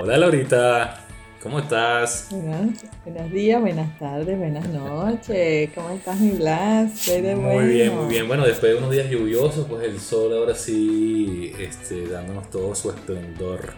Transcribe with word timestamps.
Hola 0.00 0.16
Laurita, 0.16 1.00
¿cómo 1.42 1.58
estás? 1.58 2.28
Buenas, 2.30 2.84
buenos 3.04 3.32
días, 3.32 3.60
buenas 3.60 3.98
tardes, 3.98 4.38
buenas 4.38 4.68
noches. 4.68 5.70
¿Cómo 5.74 5.90
estás, 5.90 6.20
mi 6.20 6.30
Blas? 6.30 7.08
muy 7.08 7.34
bueno. 7.34 7.66
bien, 7.66 7.96
muy 7.96 8.06
bien. 8.06 8.28
Bueno, 8.28 8.46
después 8.46 8.72
de 8.72 8.78
unos 8.78 8.92
días 8.92 9.10
lluviosos, 9.10 9.66
pues 9.68 9.82
el 9.82 9.98
sol 9.98 10.32
ahora 10.34 10.54
sí 10.54 11.52
este, 11.58 12.06
dándonos 12.06 12.48
todo 12.48 12.76
su 12.76 12.90
esplendor. 12.90 13.72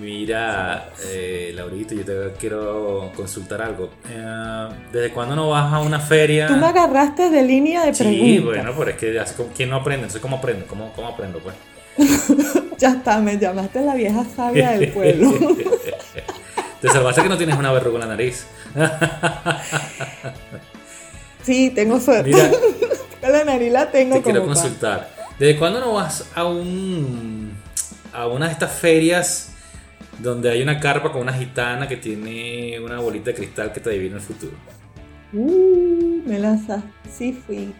Mira, 0.00 0.88
eh, 1.10 1.52
Laurita, 1.54 1.94
yo 1.94 2.04
te 2.06 2.32
quiero 2.38 3.12
consultar 3.14 3.60
algo. 3.60 3.90
Eh, 4.08 4.68
¿Desde 4.90 5.10
cuándo 5.10 5.36
no 5.36 5.50
vas 5.50 5.70
a 5.74 5.80
una 5.80 6.00
feria? 6.00 6.46
Tú 6.46 6.56
me 6.56 6.66
agarraste 6.66 7.28
de 7.28 7.42
línea 7.42 7.84
de 7.84 7.92
preguntas. 7.92 8.26
Sí, 8.26 8.38
bueno, 8.38 8.72
pero 8.78 8.90
es 8.92 8.96
que 8.96 9.44
¿quién 9.54 9.68
no 9.68 9.76
aprende? 9.76 10.08
Sé 10.08 10.20
cómo 10.20 10.36
aprendo, 10.36 10.64
¿cómo, 10.66 10.90
cómo 10.94 11.08
aprendo, 11.08 11.38
pues? 11.40 11.54
ya 12.80 12.90
está, 12.94 13.18
me 13.20 13.38
llamaste 13.38 13.80
la 13.82 13.94
vieja 13.94 14.24
sabia 14.34 14.70
del 14.72 14.90
pueblo. 14.92 15.30
Te 16.80 16.88
salvaste 16.88 17.22
que 17.22 17.28
no 17.28 17.36
tienes 17.36 17.56
una 17.58 17.70
verruga 17.72 17.96
en 17.96 18.00
la 18.00 18.06
nariz. 18.16 18.46
sí, 21.42 21.70
tengo 21.70 22.00
suerte. 22.00 22.30
Mira, 22.30 22.50
la 23.30 23.44
nariz 23.44 23.72
la 23.72 23.90
tengo 23.90 24.16
te 24.16 24.22
quiero 24.22 24.40
como 24.40 24.54
pa- 24.54 24.60
consultar. 24.60 25.10
¿Desde 25.38 25.58
cuándo 25.58 25.80
no 25.80 25.92
vas 25.94 26.26
a 26.34 26.44
un 26.44 27.52
a 28.12 28.26
una 28.26 28.46
de 28.46 28.52
estas 28.52 28.72
ferias 28.72 29.52
donde 30.18 30.50
hay 30.50 30.62
una 30.62 30.80
carpa 30.80 31.12
con 31.12 31.22
una 31.22 31.32
gitana 31.32 31.86
que 31.88 31.96
tiene 31.96 32.78
una 32.80 32.98
bolita 32.98 33.26
de 33.30 33.34
cristal 33.36 33.72
que 33.72 33.80
te 33.80 33.90
adivina 33.90 34.16
el 34.16 34.22
futuro? 34.22 34.52
Uh, 35.32 36.22
me 36.26 36.38
la 36.38 36.56
sa- 36.58 36.82
Sí, 37.16 37.32
fui. 37.46 37.72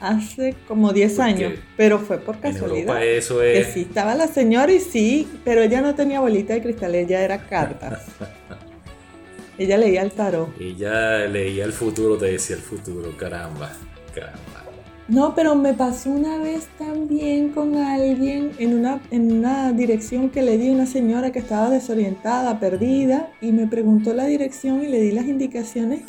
Hace 0.00 0.54
como 0.66 0.92
10 0.92 1.12
Porque 1.14 1.30
años, 1.30 1.52
pero 1.76 1.98
fue 1.98 2.18
por 2.18 2.36
En 2.36 2.40
casualidad. 2.42 2.80
Europa 2.80 3.04
eso 3.04 3.40
Que 3.40 3.58
es 3.60 3.68
sí, 3.72 3.80
estaba 3.82 4.14
la 4.14 4.28
señora 4.28 4.70
y 4.72 4.80
sí, 4.80 5.28
pero 5.44 5.62
ella 5.62 5.80
no 5.80 5.94
tenía 5.94 6.20
bolita 6.20 6.54
de 6.54 6.62
cristal, 6.62 6.94
ella 6.94 7.22
era 7.22 7.38
cartas. 7.48 8.02
ella 9.58 9.76
leía 9.76 10.02
el 10.02 10.12
tarot. 10.12 10.48
ella 10.60 11.26
leía 11.26 11.64
el 11.64 11.72
futuro, 11.72 12.16
te 12.16 12.26
decía 12.26 12.56
el 12.56 12.62
futuro, 12.62 13.16
caramba, 13.16 13.72
caramba. 14.14 14.64
No, 15.08 15.34
pero 15.34 15.54
me 15.54 15.72
pasó 15.72 16.10
una 16.10 16.36
vez 16.36 16.66
también 16.78 17.48
con 17.48 17.76
alguien 17.76 18.52
en 18.58 18.74
una, 18.78 19.00
en 19.10 19.32
una 19.32 19.72
dirección 19.72 20.28
que 20.28 20.42
le 20.42 20.58
di 20.58 20.68
a 20.68 20.72
una 20.72 20.84
señora 20.84 21.32
que 21.32 21.38
estaba 21.38 21.70
desorientada, 21.70 22.60
perdida, 22.60 23.30
y 23.40 23.52
me 23.52 23.66
preguntó 23.66 24.12
la 24.12 24.26
dirección 24.26 24.84
y 24.84 24.86
le 24.88 25.00
di 25.00 25.12
las 25.12 25.24
indicaciones 25.24 26.02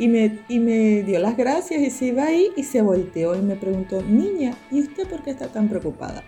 y 0.00 0.08
me, 0.08 0.38
y 0.48 0.58
me 0.58 1.02
dio 1.02 1.18
las 1.18 1.36
gracias 1.36 1.82
y 1.82 1.90
se 1.90 2.06
iba 2.06 2.24
ahí 2.24 2.48
y 2.56 2.64
se 2.64 2.80
volteó 2.80 3.34
y 3.36 3.42
me 3.42 3.54
preguntó, 3.54 4.02
niña, 4.02 4.54
¿y 4.70 4.80
usted 4.80 5.06
por 5.06 5.22
qué 5.22 5.30
está 5.30 5.48
tan 5.48 5.68
preocupada? 5.68 6.24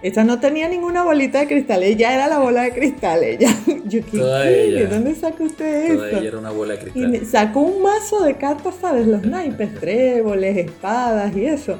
Esta 0.00 0.24
no 0.24 0.40
tenía 0.40 0.68
ninguna 0.68 1.04
bolita 1.04 1.40
de 1.40 1.48
cristal, 1.48 1.82
ella 1.82 2.14
era 2.14 2.28
la 2.28 2.38
bola 2.38 2.62
de 2.62 2.72
cristal, 2.72 3.22
ella. 3.22 3.54
Yo, 3.84 4.00
¿qué 4.00 4.10
quiere? 4.10 4.64
ella. 4.64 4.86
¿Dónde 4.86 5.14
saca 5.14 5.44
usted 5.44 5.92
eso? 5.92 6.06
ella 6.06 6.28
era 6.28 6.38
una 6.38 6.50
bola 6.50 6.74
de 6.74 6.80
Y 6.80 6.82
cristal. 6.84 7.10
me 7.10 7.24
sacó 7.26 7.60
un 7.60 7.82
mazo 7.82 8.24
de 8.24 8.34
cartas, 8.36 8.74
¿sabes? 8.80 9.06
Los 9.06 9.22
naipes, 9.22 9.74
tréboles, 9.78 10.56
espadas 10.56 11.36
y 11.36 11.44
eso. 11.44 11.76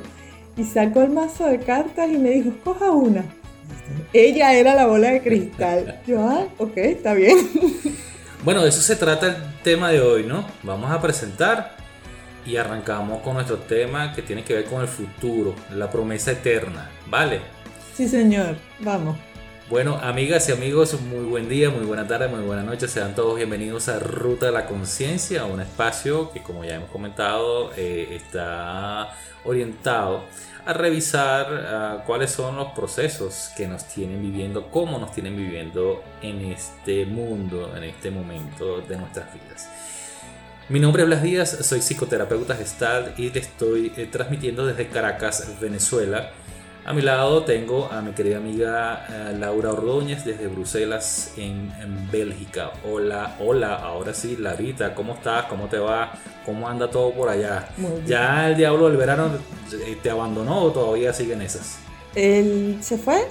Y 0.59 0.65
sacó 0.65 1.01
el 1.01 1.11
mazo 1.11 1.47
de 1.47 1.59
cartas 1.59 2.13
y 2.13 2.19
me 2.19 2.31
dijo, 2.33 2.51
escoja 2.51 2.91
una. 2.93 3.25
Ella 4.13 4.53
era 4.55 4.75
la 4.75 4.87
bola 4.87 5.11
de 5.11 5.23
cristal. 5.23 6.01
Yo, 6.07 6.21
ah, 6.21 6.47
ok, 6.59 6.77
está 6.77 7.15
bien. 7.15 7.39
Bueno, 8.45 8.63
de 8.65 8.71
eso 8.71 8.83
se 8.83 8.97
trata 8.97 9.29
el 9.29 9.37
tema 9.63 9.91
de 9.91 10.01
hoy, 10.01 10.25
¿no? 10.25 10.45
Vamos 10.65 10.91
a 10.91 11.01
presentar 11.01 11.77
y 12.45 12.57
arrancamos 12.57 13.23
con 13.23 13.35
nuestro 13.35 13.59
tema 13.59 14.13
que 14.13 14.21
tiene 14.21 14.43
que 14.43 14.55
ver 14.55 14.65
con 14.65 14.81
el 14.81 14.89
futuro, 14.89 15.55
la 15.73 15.89
promesa 15.89 16.33
eterna, 16.33 16.91
¿vale? 17.07 17.41
Sí, 17.95 18.09
señor, 18.09 18.57
vamos. 18.81 19.17
Bueno, 19.73 19.99
amigas 20.03 20.51
y 20.51 20.53
amigos, 20.53 21.01
muy 21.01 21.25
buen 21.25 21.49
día, 21.49 21.71
muy 21.71 21.87
buena 21.87 22.07
tarde, 22.07 22.29
muy 22.29 22.43
buena 22.43 22.63
noche. 22.63 22.89
Sean 22.89 23.15
todos 23.15 23.37
bienvenidos 23.37 23.89
a 23.89 23.99
Ruta 23.99 24.45
de 24.45 24.53
la 24.53 24.67
Conciencia, 24.67 25.47
un 25.47 25.63
espacio 25.63 26.31
que, 26.31 26.43
como 26.43 26.63
ya 26.63 26.75
hemos 26.75 26.91
comentado, 26.91 27.73
eh, 27.75 28.09
está 28.11 29.15
orientado 29.47 30.25
a 30.67 30.75
revisar 30.75 31.47
ah, 31.51 32.05
cuáles 32.07 32.31
son 32.33 32.57
los 32.57 32.73
procesos 32.73 33.51
que 33.57 33.67
nos 33.67 33.89
tienen 33.89 34.21
viviendo, 34.21 34.71
cómo 34.71 34.99
nos 34.99 35.13
tienen 35.13 35.39
viviendo 35.39 36.05
en 36.21 36.53
este 36.53 37.07
mundo, 37.07 37.75
en 37.75 37.85
este 37.85 38.11
momento 38.11 38.83
de 38.83 38.99
nuestras 38.99 39.33
vidas. 39.33 39.71
Mi 40.69 40.81
nombre 40.81 41.05
es 41.05 41.09
Blas 41.09 41.23
Díaz, 41.23 41.59
soy 41.63 41.81
psicoterapeuta 41.81 42.57
gestal 42.57 43.15
y 43.17 43.31
te 43.31 43.39
estoy 43.39 43.91
eh, 43.97 44.07
transmitiendo 44.13 44.67
desde 44.67 44.89
Caracas, 44.89 45.59
Venezuela. 45.63 46.31
A 46.85 46.93
mi 46.93 47.01
lado 47.01 47.45
tengo 47.45 47.89
a 47.93 48.03
mi 48.03 48.11
querida 48.11 48.39
amiga 48.39 49.07
eh, 49.09 49.37
Laura 49.39 49.71
Ordóñez 49.71 50.25
desde 50.25 50.49
Bruselas 50.49 51.33
en, 51.37 51.73
en 51.81 52.11
Bélgica. 52.11 52.73
Hola, 52.85 53.37
hola, 53.39 53.77
ahora 53.77 54.13
sí, 54.13 54.37
Larita, 54.37 54.93
¿cómo 54.93 55.15
estás? 55.15 55.45
¿Cómo 55.45 55.69
te 55.69 55.79
va? 55.79 56.13
¿Cómo 56.45 56.69
anda 56.69 56.91
todo 56.91 57.13
por 57.13 57.29
allá? 57.29 57.69
¿Ya 58.05 58.49
el 58.49 58.57
diablo 58.57 58.89
del 58.89 58.97
verano 58.97 59.31
eh, 59.73 59.97
te 60.03 60.11
abandonó 60.11 60.61
o 60.61 60.73
todavía 60.73 61.13
siguen 61.13 61.43
esas? 61.43 61.79
Él 62.17 62.79
se 62.81 62.99
fue. 62.99 63.29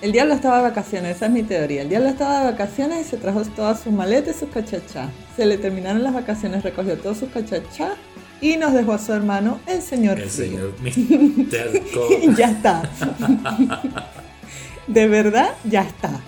El 0.00 0.12
diablo 0.12 0.34
estaba 0.34 0.58
de 0.58 0.62
vacaciones, 0.62 1.16
esa 1.16 1.26
es 1.26 1.32
mi 1.32 1.42
teoría. 1.42 1.82
El 1.82 1.88
diablo 1.88 2.10
estaba 2.10 2.44
de 2.44 2.52
vacaciones 2.52 3.08
y 3.08 3.10
se 3.10 3.16
trajo 3.16 3.42
todas 3.56 3.80
sus 3.80 3.92
maletas 3.92 4.36
y 4.36 4.38
sus 4.38 4.50
cachachás. 4.50 5.10
Se 5.36 5.46
le 5.46 5.58
terminaron 5.58 6.04
las 6.04 6.14
vacaciones, 6.14 6.62
recogió 6.62 6.96
todos 6.96 7.18
sus 7.18 7.30
cachachás 7.30 7.94
y 8.52 8.56
nos 8.56 8.72
dejó 8.74 8.92
a 8.92 8.98
su 8.98 9.12
hermano, 9.12 9.60
el 9.66 9.80
señor 9.80 10.18
El 10.20 10.28
Frío. 10.28 10.46
señor 10.46 10.74
Mr. 10.80 11.80
Co- 11.94 12.08
Y 12.22 12.34
ya 12.34 12.50
está. 12.50 12.82
De 14.86 15.08
verdad, 15.08 15.50
ya 15.64 15.82
está. 15.82 16.20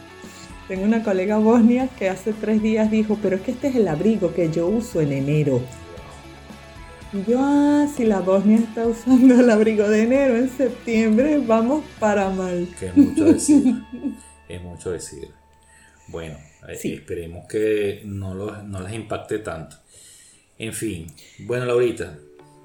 Tengo 0.68 0.84
una 0.84 1.02
colega 1.02 1.38
bosnia 1.38 1.88
que 1.98 2.08
hace 2.08 2.32
tres 2.32 2.62
días 2.62 2.90
dijo, 2.90 3.18
pero 3.22 3.36
es 3.36 3.42
que 3.42 3.50
este 3.52 3.68
es 3.68 3.76
el 3.76 3.86
abrigo 3.86 4.32
que 4.34 4.50
yo 4.50 4.66
uso 4.66 5.00
en 5.00 5.12
enero. 5.12 5.60
Y 7.12 7.30
yo, 7.30 7.38
ah, 7.40 7.86
si 7.96 8.04
la 8.04 8.20
Bosnia 8.20 8.58
está 8.58 8.86
usando 8.86 9.38
el 9.38 9.48
abrigo 9.48 9.88
de 9.88 10.02
enero 10.02 10.36
en 10.36 10.50
septiembre, 10.50 11.38
vamos 11.38 11.84
para 12.00 12.30
mal. 12.30 12.68
que 12.80 12.86
es 12.86 12.96
mucho 12.96 13.24
decir. 13.26 13.74
es 14.48 14.62
mucho 14.62 14.90
decir. 14.90 15.28
Bueno, 16.08 16.36
eh, 16.68 16.76
Sí. 16.80 16.94
esperemos 16.94 17.46
que 17.46 18.02
no, 18.04 18.34
los- 18.34 18.64
no 18.64 18.80
les 18.80 18.92
impacte 18.94 19.38
tanto. 19.38 19.76
En 20.58 20.72
fin, 20.72 21.06
bueno, 21.40 21.66
Laurita, 21.66 22.14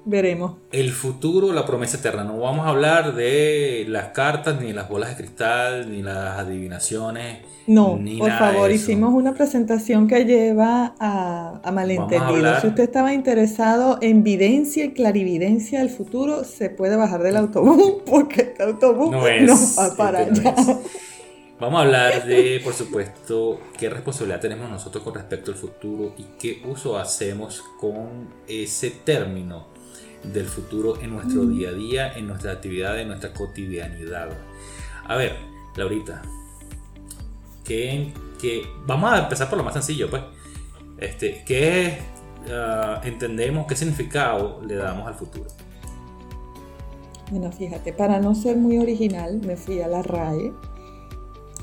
Veremos. 0.04 0.56
el 0.72 0.90
futuro, 0.90 1.52
la 1.52 1.64
promesa 1.66 1.98
eterna. 1.98 2.24
No 2.24 2.38
vamos 2.38 2.66
a 2.66 2.70
hablar 2.70 3.14
de 3.14 3.84
las 3.88 4.08
cartas, 4.08 4.60
ni 4.60 4.72
las 4.72 4.88
bolas 4.88 5.10
de 5.10 5.16
cristal, 5.16 5.90
ni 5.90 6.02
las 6.02 6.38
adivinaciones. 6.38 7.38
No, 7.68 7.96
Ni 7.96 8.18
por 8.18 8.28
nada 8.28 8.48
de 8.48 8.52
favor, 8.54 8.70
eso. 8.70 8.82
hicimos 8.82 9.14
una 9.14 9.34
presentación 9.34 10.08
que 10.08 10.24
lleva 10.24 10.94
a, 10.98 11.60
a 11.62 11.70
malentendidos. 11.70 12.60
Si 12.62 12.66
usted 12.66 12.82
estaba 12.82 13.12
interesado 13.14 13.98
en 14.00 14.24
videncia 14.24 14.84
y 14.86 14.92
clarividencia 14.92 15.78
del 15.78 15.90
futuro, 15.90 16.42
se 16.42 16.70
puede 16.70 16.96
bajar 16.96 17.22
del 17.22 17.36
autobús 17.36 18.02
porque 18.06 18.40
este 18.40 18.64
autobús 18.64 19.12
No 19.12 19.20
no, 19.20 19.26
es, 19.28 19.76
va 19.78 19.94
para 19.96 20.22
este 20.22 20.48
allá. 20.48 20.78
Vamos 21.62 21.78
a 21.78 21.82
hablar 21.84 22.26
de, 22.26 22.60
por 22.64 22.72
supuesto, 22.74 23.60
qué 23.78 23.88
responsabilidad 23.88 24.40
tenemos 24.40 24.68
nosotros 24.68 25.04
con 25.04 25.14
respecto 25.14 25.52
al 25.52 25.56
futuro 25.56 26.12
y 26.18 26.24
qué 26.36 26.60
uso 26.66 26.98
hacemos 26.98 27.62
con 27.78 28.30
ese 28.48 28.90
término 28.90 29.68
del 30.24 30.46
futuro 30.46 31.00
en 31.00 31.10
nuestro 31.10 31.46
día 31.46 31.68
a 31.68 31.72
día, 31.72 32.12
en 32.18 32.26
nuestra 32.26 32.50
actividad, 32.50 32.98
en 32.98 33.06
nuestra 33.06 33.32
cotidianidad. 33.32 34.30
A 35.06 35.14
ver, 35.14 35.36
Laurita, 35.76 36.20
¿qué, 37.64 38.12
qué- 38.40 38.66
vamos 38.84 39.12
a 39.12 39.20
empezar 39.20 39.48
por 39.48 39.56
lo 39.56 39.62
más 39.62 39.74
sencillo, 39.74 40.10
pues. 40.10 40.22
Este, 40.98 41.44
¿Qué 41.46 41.96
ah, 42.50 43.00
entendemos, 43.04 43.68
qué 43.68 43.76
significado 43.76 44.60
le 44.66 44.74
damos 44.74 45.06
al 45.06 45.14
futuro? 45.14 45.46
Bueno, 47.30 47.52
fíjate, 47.52 47.92
para 47.92 48.18
no 48.18 48.34
ser 48.34 48.56
muy 48.56 48.78
original, 48.78 49.40
me 49.46 49.56
fui 49.56 49.80
a 49.80 49.86
la 49.86 50.02
RAE. 50.02 50.52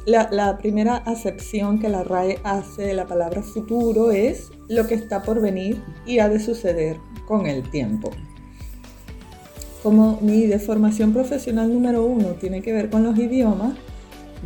La, 0.09 0.57
primera 0.57 0.97
acepción 0.97 1.77
que 1.77 1.87
la 1.87 2.03
RAE 2.03 2.39
hace 2.43 2.81
de 2.81 2.95
la 2.95 3.05
palabra 3.05 3.43
futuro 3.43 4.09
es 4.09 4.49
lo 4.67 4.87
que 4.87 4.95
está 4.95 5.21
por 5.21 5.39
venir 5.39 5.83
y 6.03 6.17
ha 6.17 6.27
de 6.27 6.39
suceder 6.39 6.97
con 7.27 7.45
el 7.45 7.69
tiempo. 7.69 8.09
Como 9.83 10.17
mi 10.21 10.47
deformación 10.47 11.13
profesional 11.13 11.71
número 11.71 12.03
uno 12.03 12.29
tiene 12.39 12.63
que 12.63 12.73
ver 12.73 12.89
con 12.89 13.03
los 13.03 13.19
idiomas, 13.19 13.75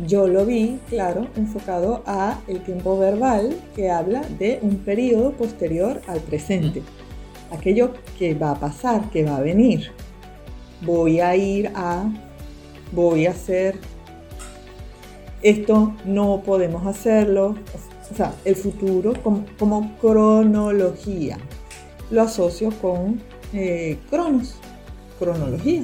yo 0.06 0.28
lo 0.28 0.44
vi, 0.44 0.78
claro, 0.90 1.28
enfocado 1.34 2.02
a 2.04 2.40
el 2.46 2.62
tiempo 2.62 2.98
verbal 2.98 3.56
que 3.74 3.90
habla 3.90 4.20
de 4.38 4.58
un 4.60 4.76
periodo 4.78 5.32
posterior 5.32 6.02
al 6.08 6.20
presente. 6.20 6.82
Aquello 7.50 7.94
que 8.18 8.34
va 8.34 8.50
a 8.50 8.60
pasar, 8.60 9.08
que 9.10 9.24
va 9.24 9.38
a 9.38 9.40
venir 9.40 9.92
voy 10.84 11.20
a 11.20 11.34
ir 11.36 11.70
a, 11.74 12.04
voy 12.92 13.26
a 13.26 13.30
hacer, 13.30 13.78
esto 15.44 15.94
no 16.06 16.42
podemos 16.42 16.86
hacerlo, 16.86 17.54
o 18.10 18.14
sea, 18.14 18.34
el 18.46 18.56
futuro 18.56 19.12
como, 19.22 19.96
cronología. 19.98 21.36
Lo 22.10 22.22
asocio 22.22 22.70
con 22.80 23.20
eh, 23.52 23.98
cronos, 24.08 24.56
cronología, 25.18 25.82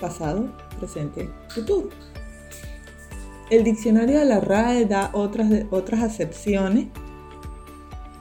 pasado, 0.00 0.48
presente, 0.78 1.28
futuro. 1.50 1.90
El 3.50 3.62
diccionario 3.62 4.20
de 4.20 4.24
la 4.24 4.40
RAE 4.40 4.86
da 4.86 5.10
otras, 5.12 5.50
otras 5.70 6.02
acepciones. 6.02 6.86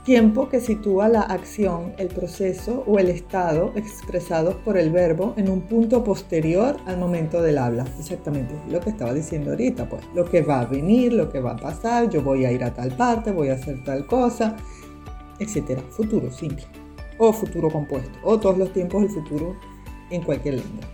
Tiempo 0.08 0.48
que 0.48 0.62
sitúa 0.62 1.10
la 1.10 1.20
acción, 1.20 1.94
el 1.98 2.08
proceso 2.08 2.82
o 2.88 2.98
el 2.98 3.10
estado 3.10 3.74
expresados 3.76 4.56
por 4.56 4.78
el 4.78 4.90
verbo 4.90 5.34
en 5.36 5.50
un 5.50 5.64
punto 5.64 6.06
posterior 6.06 6.78
al 6.86 6.98
momento 6.98 7.42
del 7.42 7.58
habla. 7.58 7.86
Exactamente, 8.00 8.56
lo 8.70 8.80
que 8.80 8.90
estaba 8.90 9.14
diciendo 9.14 9.50
ahorita, 9.50 9.90
pues 9.90 10.02
lo 10.16 10.24
que 10.24 10.44
va 10.44 10.62
a 10.62 10.66
venir, 10.66 11.12
lo 11.12 11.30
que 11.30 11.42
va 11.42 11.52
a 11.52 11.56
pasar, 11.58 12.10
yo 12.10 12.22
voy 12.22 12.46
a 12.46 12.54
ir 12.54 12.64
a 12.64 12.74
tal 12.74 12.96
parte, 12.96 13.34
voy 13.34 13.50
a 13.50 13.56
hacer 13.56 13.84
tal 13.84 14.06
cosa, 14.06 14.56
etcétera. 15.40 15.82
Futuro 15.90 16.32
simple 16.32 16.64
o 17.18 17.34
futuro 17.34 17.70
compuesto 17.70 18.18
o 18.24 18.40
todos 18.40 18.58
los 18.58 18.72
tiempos 18.72 19.02
del 19.02 19.12
futuro 19.12 19.58
en 20.10 20.22
cualquier 20.22 20.54
lengua. 20.54 20.88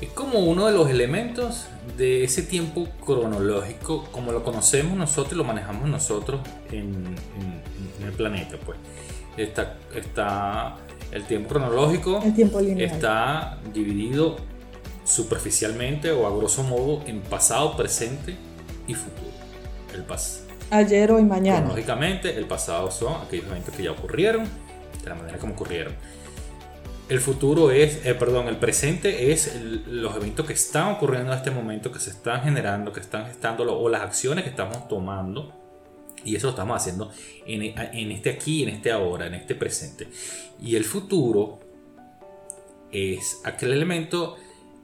Es 0.00 0.08
como 0.10 0.40
uno 0.40 0.66
de 0.66 0.72
los 0.72 0.90
elementos 0.90 1.68
de 1.96 2.24
ese 2.24 2.42
tiempo 2.42 2.88
cronológico, 3.04 4.04
como 4.10 4.32
lo 4.32 4.42
conocemos 4.42 4.98
nosotros 4.98 5.34
y 5.34 5.36
lo 5.36 5.44
manejamos 5.44 5.88
nosotros 5.88 6.40
en, 6.72 7.14
el 8.06 8.12
planeta. 8.12 8.56
Pues 8.64 8.78
está, 9.36 9.76
está 9.94 10.76
el 11.12 11.24
tiempo 11.24 11.50
cronológico, 11.50 12.20
el 12.24 12.34
tiempo 12.34 12.60
está 12.60 13.58
dividido 13.72 14.36
superficialmente 15.04 16.10
o 16.10 16.26
a 16.26 16.36
grosso 16.36 16.62
modo 16.62 17.02
en 17.06 17.20
pasado, 17.20 17.76
presente 17.76 18.36
y 18.86 18.94
futuro. 18.94 19.36
El 19.94 20.02
pas 20.02 20.42
Ayer, 20.68 21.12
hoy, 21.12 21.22
mañana. 21.22 21.58
Cronológicamente, 21.58 22.36
el 22.36 22.46
pasado 22.46 22.90
son 22.90 23.22
aquellos 23.22 23.46
eventos 23.46 23.72
que 23.74 23.84
ya 23.84 23.92
ocurrieron, 23.92 24.44
de 24.44 25.08
la 25.08 25.14
manera 25.14 25.38
como 25.38 25.54
ocurrieron 25.54 25.94
el 27.08 27.20
futuro 27.20 27.70
es, 27.70 28.04
eh, 28.04 28.14
perdón, 28.14 28.48
el 28.48 28.56
presente 28.56 29.30
es 29.30 29.54
los 29.86 30.16
eventos 30.16 30.44
que 30.44 30.54
están 30.54 30.94
ocurriendo 30.94 31.32
en 31.32 31.38
este 31.38 31.50
momento, 31.50 31.92
que 31.92 32.00
se 32.00 32.10
están 32.10 32.42
generando, 32.42 32.92
que 32.92 33.00
están 33.00 33.26
gestando, 33.26 33.78
o 33.78 33.88
las 33.88 34.02
acciones 34.02 34.42
que 34.44 34.50
estamos 34.50 34.88
tomando. 34.88 35.52
Y 36.26 36.36
eso 36.36 36.48
lo 36.48 36.50
estamos 36.50 36.76
haciendo 36.76 37.10
en, 37.46 37.62
en, 37.62 38.12
este 38.12 38.30
aquí, 38.30 38.62
en 38.62 38.70
este 38.70 38.92
ahora, 38.92 39.26
en 39.26 39.34
este 39.34 39.54
presente. 39.54 40.08
Y 40.60 40.76
el 40.76 40.84
futuro 40.84 41.60
es 42.92 43.40
aquel 43.44 43.72
elemento 43.72 44.36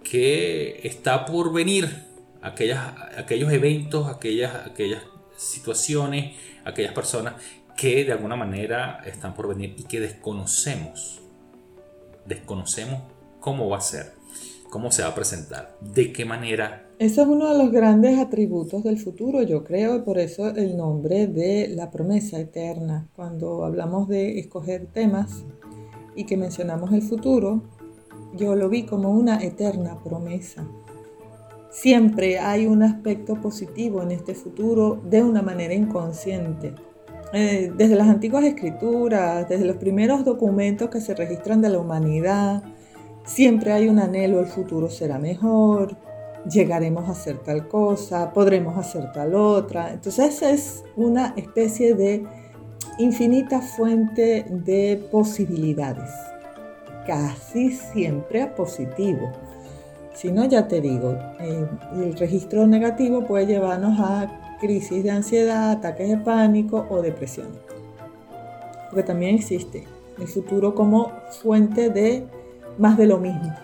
que 0.02 0.80
está 0.84 1.26
por 1.26 1.52
venir, 1.52 2.06
aquellas, 2.40 2.94
aquellos 3.16 3.52
eventos, 3.52 4.08
aquellas, 4.08 4.66
aquellas 4.66 5.02
situaciones, 5.36 6.36
aquellas 6.64 6.92
personas 6.92 7.34
que 7.76 8.04
de 8.04 8.12
alguna 8.12 8.36
manera 8.36 9.02
están 9.04 9.34
por 9.34 9.48
venir 9.48 9.74
y 9.78 9.84
que 9.84 10.00
desconocemos 10.00 11.22
desconocemos 12.24 13.02
cómo 13.40 13.68
va 13.68 13.78
a 13.78 13.80
ser, 13.80 14.12
cómo 14.70 14.90
se 14.90 15.02
va 15.02 15.08
a 15.08 15.14
presentar, 15.14 15.76
de 15.80 16.12
qué 16.12 16.24
manera. 16.24 16.88
Eso 17.02 17.22
es 17.22 17.26
uno 17.26 17.52
de 17.52 17.58
los 17.58 17.72
grandes 17.72 18.16
atributos 18.20 18.84
del 18.84 18.96
futuro, 18.96 19.42
yo 19.42 19.64
creo, 19.64 19.96
y 19.96 20.02
por 20.02 20.20
eso 20.20 20.50
el 20.50 20.76
nombre 20.76 21.26
de 21.26 21.66
la 21.66 21.90
promesa 21.90 22.38
eterna. 22.38 23.08
Cuando 23.16 23.64
hablamos 23.64 24.06
de 24.06 24.38
escoger 24.38 24.86
temas 24.86 25.42
y 26.14 26.26
que 26.26 26.36
mencionamos 26.36 26.92
el 26.92 27.02
futuro, 27.02 27.64
yo 28.36 28.54
lo 28.54 28.68
vi 28.68 28.84
como 28.84 29.10
una 29.10 29.42
eterna 29.42 29.98
promesa. 29.98 30.64
Siempre 31.72 32.38
hay 32.38 32.66
un 32.66 32.84
aspecto 32.84 33.34
positivo 33.34 34.00
en 34.00 34.12
este 34.12 34.36
futuro 34.36 35.02
de 35.02 35.24
una 35.24 35.42
manera 35.42 35.74
inconsciente. 35.74 36.72
Eh, 37.32 37.72
desde 37.76 37.96
las 37.96 38.06
antiguas 38.06 38.44
escrituras, 38.44 39.48
desde 39.48 39.64
los 39.64 39.78
primeros 39.78 40.24
documentos 40.24 40.88
que 40.88 41.00
se 41.00 41.16
registran 41.16 41.62
de 41.62 41.70
la 41.70 41.80
humanidad, 41.80 42.62
siempre 43.24 43.72
hay 43.72 43.88
un 43.88 43.98
anhelo, 43.98 44.38
el 44.38 44.46
futuro 44.46 44.88
será 44.88 45.18
mejor, 45.18 45.96
llegaremos 46.50 47.08
a 47.08 47.12
hacer 47.12 47.38
tal 47.38 47.68
cosa, 47.68 48.32
podremos 48.32 48.76
hacer 48.76 49.12
tal 49.12 49.34
otra. 49.34 49.92
Entonces 49.92 50.42
es 50.42 50.84
una 50.96 51.34
especie 51.36 51.94
de 51.94 52.24
infinita 52.98 53.60
fuente 53.60 54.46
de 54.48 55.02
posibilidades, 55.10 56.10
casi 57.06 57.70
siempre 57.70 58.42
a 58.42 58.54
positivo. 58.54 59.32
Si 60.14 60.30
no, 60.30 60.44
ya 60.44 60.68
te 60.68 60.80
digo, 60.80 61.16
eh, 61.40 61.66
el 61.94 62.14
registro 62.18 62.66
negativo 62.66 63.24
puede 63.24 63.46
llevarnos 63.46 63.98
a 63.98 64.58
crisis 64.60 65.02
de 65.02 65.10
ansiedad, 65.10 65.72
ataques 65.72 66.08
de 66.08 66.18
pánico 66.18 66.86
o 66.90 67.00
depresión. 67.00 67.48
Porque 68.90 69.02
también 69.02 69.36
existe 69.36 69.84
el 70.18 70.28
futuro 70.28 70.74
como 70.74 71.12
fuente 71.42 71.88
de 71.88 72.26
más 72.78 72.98
de 72.98 73.06
lo 73.06 73.18
mismo. 73.18 73.54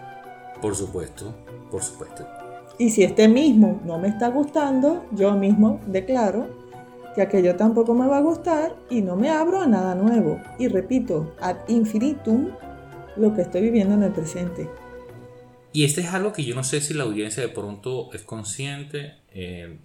Por 0.63 0.75
supuesto, 0.75 1.35
por 1.71 1.83
supuesto. 1.83 2.38
Y 2.79 2.91
si 2.91 3.03
este 3.03 3.27
mismo 3.27 3.81
no 3.85 3.99
me 3.99 4.09
está 4.09 4.29
gustando, 4.29 5.05
yo 5.13 5.33
mismo 5.33 5.81
declaro 5.87 6.47
que 7.15 7.23
aquello 7.23 7.57
tampoco 7.57 7.93
me 7.95 8.07
va 8.07 8.19
a 8.19 8.23
gustar 8.23 8.77
y 8.89 9.01
no 9.01 9.17
me 9.17 9.31
abro 9.31 9.61
a 9.61 9.67
nada 9.67 9.97
nuevo. 9.97 10.41
Y 10.61 10.69
repito, 10.69 11.35
ad 11.41 11.57
infinitum 11.67 12.51
lo 13.17 13.35
que 13.35 13.43
estoy 13.43 13.63
viviendo 13.63 13.95
en 13.95 14.05
el 14.05 14.13
presente. 14.13 14.71
Y 15.73 15.85
este 15.85 16.03
es 16.03 16.15
algo 16.15 16.33
que 16.33 16.45
yo 16.45 16.55
no 16.55 16.63
sé 16.63 16.81
si 16.81 16.95
la 16.95 17.03
audiencia 17.03 17.43
de 17.43 17.49
pronto 17.49 18.13
es 18.13 18.23
consciente. 18.23 19.17
Eh, 19.33 19.77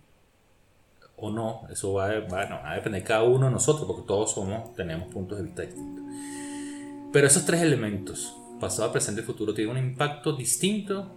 o 1.17 1.31
no, 1.31 1.61
eso 1.71 1.93
va, 1.93 2.05
a 2.05 2.75
depender 2.75 2.91
de 2.91 3.03
cada 3.03 3.23
uno 3.23 3.47
de 3.47 3.51
nosotros, 3.51 3.87
porque 3.87 4.03
todos 4.05 4.31
somos, 4.31 4.75
tenemos 4.75 5.11
puntos 5.11 5.39
de 5.39 5.45
vista 5.45 5.63
distintos. 5.63 6.03
Pero 7.11 7.27
esos 7.27 7.45
tres 7.45 7.61
elementos, 7.61 8.35
pasado, 8.59 8.91
presente 8.91 9.21
y 9.21 9.23
futuro, 9.23 9.53
tienen 9.53 9.77
un 9.77 9.83
impacto 9.83 10.33
distinto 10.33 11.09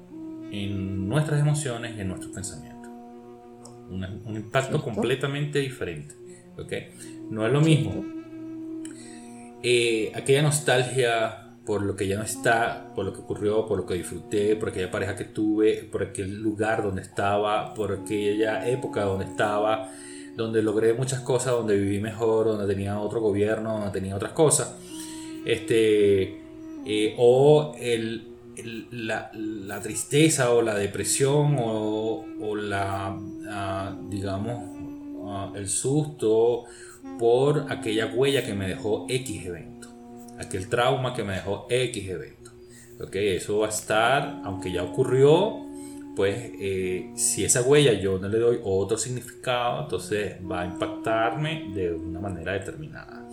en 0.65 1.09
nuestras 1.09 1.41
emociones 1.41 1.97
y 1.97 2.01
en 2.01 2.09
nuestros 2.09 2.33
pensamientos. 2.33 2.91
un 3.91 4.37
impacto 4.37 4.83
completamente 4.83 5.59
diferente. 5.59 6.15
¿okay? 6.59 6.89
No 7.31 7.47
es 7.47 7.53
lo 7.53 7.61
mismo 7.61 8.17
eh, 9.69 10.13
aquella 10.15 10.43
nostalgia 10.43 11.43
por 11.65 11.83
lo 11.83 11.97
que 11.97 12.07
ya 12.07 12.17
no 12.17 12.23
está, 12.23 12.93
por 12.95 13.05
lo 13.05 13.13
que 13.13 13.19
ocurrió, 13.19 13.67
por 13.67 13.79
lo 13.79 13.87
que 13.87 13.95
disfruté, 13.95 14.55
por 14.55 14.69
aquella 14.69 14.91
pareja 14.93 15.17
que 15.17 15.25
tuve, 15.25 15.89
por 15.91 16.05
aquel 16.05 16.41
lugar 16.41 16.85
donde 16.85 17.03
estaba, 17.03 17.75
por 17.75 17.93
aquella 17.93 18.69
época 18.69 19.03
donde 19.03 19.25
estaba, 19.25 19.91
donde 20.37 20.63
logré 20.63 20.93
muchas 20.95 21.21
cosas, 21.21 21.55
donde 21.55 21.77
viví 21.77 21.99
mejor, 21.99 22.47
donde 22.47 22.73
tenía 22.73 23.01
otro 23.01 23.21
gobierno, 23.21 23.73
donde 23.73 23.91
tenía 23.91 24.15
otras 24.15 24.31
cosas. 24.31 24.77
Este, 25.45 26.41
eh, 26.87 27.15
o 27.19 27.75
el, 27.81 28.36
la, 28.91 29.31
la, 29.35 29.81
tristeza 29.81 30.53
o 30.53 30.63
la 30.63 30.75
depresión 30.75 31.57
o, 31.59 32.25
o 32.41 32.57
la, 32.57 33.19
ah, 33.51 33.97
digamos, 34.09 34.65
ah, 35.27 35.53
el 35.55 35.69
susto 35.69 36.65
por 37.19 37.67
aquella 37.71 38.07
huella 38.07 38.45
que 38.45 38.55
me 38.55 38.69
dejó 38.69 39.07
X 39.09 39.47
evento 39.47 39.77
aquel 40.39 40.69
trauma 40.69 41.15
que 41.15 41.25
me 41.25 41.35
dejó 41.35 41.67
X 41.69 42.09
evento. 42.09 42.51
¿ok? 43.01 43.15
Eso 43.17 43.59
va 43.59 43.67
a 43.67 43.71
estar, 43.71 44.41
aunque 44.45 44.73
ya 44.73 44.83
ocurrió, 44.83 45.65
pues 46.15 46.53
eh, 46.59 47.13
si 47.15 47.45
esa 47.45 47.63
huella 47.63 47.93
yo 47.93 48.19
no 48.19 48.29
le 48.29 48.39
doy 48.39 48.61
otro 48.65 48.97
significado, 48.97 49.83
entonces 49.83 50.37
va 50.51 50.63
a 50.63 50.67
impactarme 50.67 51.71
de 51.75 51.93
una 51.93 52.21
manera 52.21 52.53
determinada. 52.53 53.29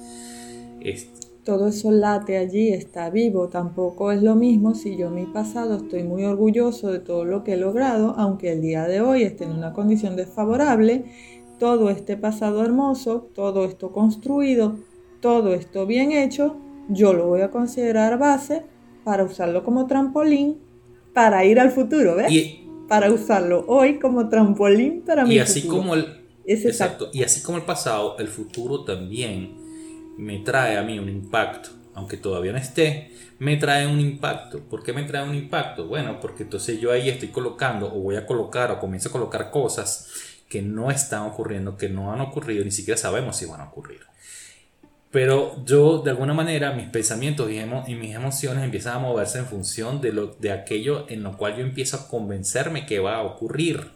Todo 1.43 1.67
eso 1.67 1.91
late 1.91 2.37
allí, 2.37 2.69
está 2.69 3.09
vivo. 3.09 3.49
Tampoco 3.49 4.11
es 4.11 4.23
lo 4.23 4.35
mismo 4.35 4.75
si 4.75 4.95
yo 4.95 5.07
en 5.07 5.15
mi 5.15 5.25
pasado 5.25 5.75
estoy 5.75 6.03
muy 6.03 6.23
orgulloso 6.23 6.91
de 6.91 6.99
todo 6.99 7.25
lo 7.25 7.43
que 7.43 7.53
he 7.53 7.57
logrado, 7.57 8.15
aunque 8.17 8.53
el 8.53 8.61
día 8.61 8.87
de 8.87 9.01
hoy 9.01 9.23
esté 9.23 9.43
en 9.43 9.51
una 9.51 9.73
condición 9.73 10.15
desfavorable, 10.15 11.05
todo 11.59 11.89
este 11.89 12.15
pasado 12.17 12.63
hermoso, 12.63 13.29
todo 13.33 13.65
esto 13.65 13.91
construido, 13.91 14.77
todo 15.19 15.53
esto 15.53 15.85
bien 15.85 16.11
hecho, 16.11 16.55
yo 16.89 17.13
lo 17.13 17.27
voy 17.27 17.41
a 17.41 17.51
considerar 17.51 18.17
base 18.17 18.63
para 19.03 19.23
usarlo 19.23 19.63
como 19.63 19.85
trampolín 19.85 20.59
para 21.13 21.45
ir 21.45 21.59
al 21.59 21.71
futuro, 21.71 22.15
¿ves? 22.15 22.31
para 22.87 23.11
usarlo 23.11 23.65
hoy 23.67 23.99
como 23.99 24.29
trampolín 24.29 25.01
para 25.01 25.25
mi 25.25 25.35
y 25.35 25.39
así 25.39 25.67
como 25.67 25.95
el 25.95 26.05
exacto. 26.45 27.09
y 27.13 27.23
así 27.23 27.41
como 27.41 27.57
el 27.57 27.63
pasado, 27.63 28.17
el 28.17 28.27
futuro 28.27 28.83
también 28.83 29.62
me 30.17 30.39
trae 30.39 30.77
a 30.77 30.83
mí 30.83 30.99
un 30.99 31.09
impacto, 31.09 31.69
aunque 31.93 32.17
todavía 32.17 32.51
no 32.51 32.57
esté, 32.57 33.11
me 33.39 33.57
trae 33.57 33.87
un 33.87 33.99
impacto. 33.99 34.59
¿Por 34.61 34.83
qué 34.83 34.93
me 34.93 35.03
trae 35.03 35.27
un 35.27 35.35
impacto? 35.35 35.87
Bueno, 35.87 36.19
porque 36.19 36.43
entonces 36.43 36.79
yo 36.79 36.91
ahí 36.91 37.09
estoy 37.09 37.29
colocando 37.29 37.87
o 37.87 37.99
voy 37.99 38.15
a 38.15 38.25
colocar 38.25 38.71
o 38.71 38.79
comienzo 38.79 39.09
a 39.09 39.11
colocar 39.11 39.51
cosas 39.51 40.09
que 40.47 40.61
no 40.61 40.91
están 40.91 41.23
ocurriendo, 41.23 41.77
que 41.77 41.89
no 41.89 42.13
han 42.13 42.21
ocurrido, 42.21 42.63
ni 42.63 42.71
siquiera 42.71 42.97
sabemos 42.97 43.37
si 43.37 43.45
van 43.45 43.61
a 43.61 43.65
ocurrir. 43.65 44.01
Pero 45.11 45.63
yo, 45.65 45.99
de 45.99 46.09
alguna 46.09 46.33
manera, 46.33 46.73
mis 46.73 46.89
pensamientos 46.89 47.49
y, 47.51 47.95
mis 47.95 48.15
emociones 48.15 48.63
empiezan 48.63 48.95
a 48.95 48.99
moverse 48.99 49.39
en 49.39 49.45
función 49.45 50.01
de, 50.01 50.11
lo, 50.11 50.27
de 50.27 50.51
aquello 50.51 51.05
en 51.07 51.21
lo 51.21 51.37
cual 51.37 51.55
yo 51.55 51.63
empiezo 51.63 51.97
a 51.97 52.07
convencerme 52.07 52.85
que 52.85 52.99
va 52.99 53.17
a 53.17 53.23
ocurrir. 53.23 53.91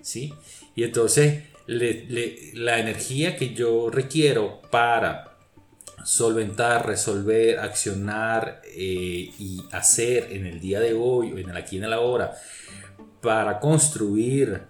¿Sí? 0.00 0.32
Y 0.74 0.84
entonces, 0.84 1.44
la 1.66 2.78
energía 2.78 3.36
que 3.36 3.52
yo 3.52 3.90
requiero 3.90 4.62
para 4.70 5.29
solventar, 6.04 6.86
resolver, 6.86 7.58
accionar 7.58 8.62
eh, 8.64 9.30
y 9.38 9.62
hacer 9.72 10.32
en 10.32 10.46
el 10.46 10.60
día 10.60 10.80
de 10.80 10.94
hoy, 10.94 11.28
en 11.40 11.50
el 11.50 11.56
aquí 11.56 11.78
en 11.78 11.84
el 11.84 11.92
ahora, 11.92 12.34
para 13.20 13.60
construir 13.60 14.62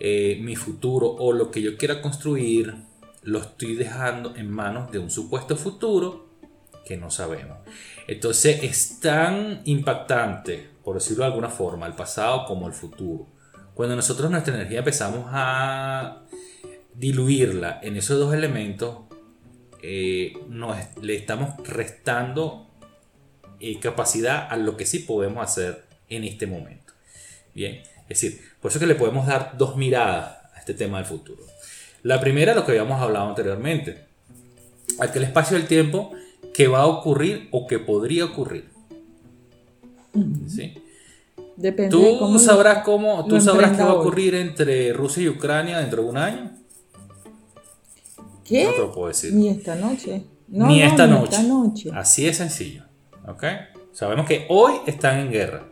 eh, 0.00 0.38
mi 0.42 0.56
futuro 0.56 1.08
o 1.08 1.32
lo 1.32 1.50
que 1.50 1.60
yo 1.60 1.76
quiera 1.76 2.00
construir 2.00 2.74
lo 3.22 3.40
estoy 3.40 3.74
dejando 3.74 4.34
en 4.36 4.50
manos 4.50 4.90
de 4.90 4.98
un 4.98 5.10
supuesto 5.10 5.56
futuro 5.56 6.28
que 6.86 6.96
no 6.96 7.10
sabemos. 7.10 7.58
Entonces 8.06 8.62
es 8.62 9.00
tan 9.00 9.60
impactante, 9.64 10.70
por 10.82 10.94
decirlo 10.94 11.24
de 11.24 11.30
alguna 11.30 11.50
forma, 11.50 11.86
el 11.86 11.94
pasado 11.94 12.46
como 12.46 12.66
el 12.66 12.72
futuro. 12.72 13.26
Cuando 13.74 13.94
nosotros 13.94 14.30
nuestra 14.30 14.54
energía 14.54 14.78
empezamos 14.78 15.26
a 15.28 16.22
diluirla 16.94 17.80
en 17.82 17.96
esos 17.96 18.18
dos 18.18 18.32
elementos, 18.32 19.07
eh, 19.82 20.34
le 21.00 21.14
estamos 21.14 21.56
restando 21.66 22.66
eh, 23.60 23.78
capacidad 23.80 24.46
a 24.50 24.56
lo 24.56 24.76
que 24.76 24.86
sí 24.86 25.00
podemos 25.00 25.44
hacer 25.44 25.84
en 26.08 26.24
este 26.24 26.46
momento. 26.46 26.92
Bien, 27.54 27.82
es 28.02 28.08
decir, 28.08 28.40
por 28.60 28.70
eso 28.70 28.80
que 28.80 28.86
le 28.86 28.94
podemos 28.94 29.26
dar 29.26 29.56
dos 29.56 29.76
miradas 29.76 30.38
a 30.54 30.58
este 30.58 30.74
tema 30.74 30.98
del 30.98 31.06
futuro. 31.06 31.42
La 32.02 32.20
primera, 32.20 32.54
lo 32.54 32.64
que 32.64 32.72
habíamos 32.72 33.00
hablado 33.00 33.28
anteriormente, 33.28 34.04
aquel 34.98 35.24
espacio 35.24 35.56
del 35.56 35.66
tiempo 35.66 36.12
que 36.54 36.68
va 36.68 36.80
a 36.80 36.86
ocurrir 36.86 37.48
o 37.50 37.66
que 37.66 37.78
podría 37.78 38.24
ocurrir. 38.24 38.68
¿Sí? 40.46 40.74
Depende 41.56 41.90
tú 41.90 42.38
sabrás 42.38 42.84
cómo, 42.84 43.26
tú 43.26 43.40
sabrás 43.40 43.76
qué 43.76 43.82
va 43.82 43.90
a 43.90 43.94
ocurrir 43.94 44.36
entre 44.36 44.92
Rusia 44.92 45.24
y 45.24 45.28
Ucrania 45.28 45.78
dentro 45.78 46.02
de 46.02 46.08
un 46.08 46.16
año. 46.16 46.57
¿Qué? 48.48 48.64
No 48.64 48.70
te 48.70 48.78
lo 48.78 48.92
puedo 48.92 49.08
decir. 49.08 49.32
Ni 49.34 49.48
esta 49.48 49.74
noche. 49.74 50.24
ni, 50.48 50.82
esta, 50.82 51.06
noche. 51.06 51.90
Así 51.94 52.26
es 52.26 52.38
sencillo. 52.38 52.84
¿Ok? 53.26 53.44
Sabemos 53.92 54.26
que 54.26 54.46
hoy 54.48 54.74
están 54.86 55.18
en 55.18 55.30
guerra. 55.30 55.68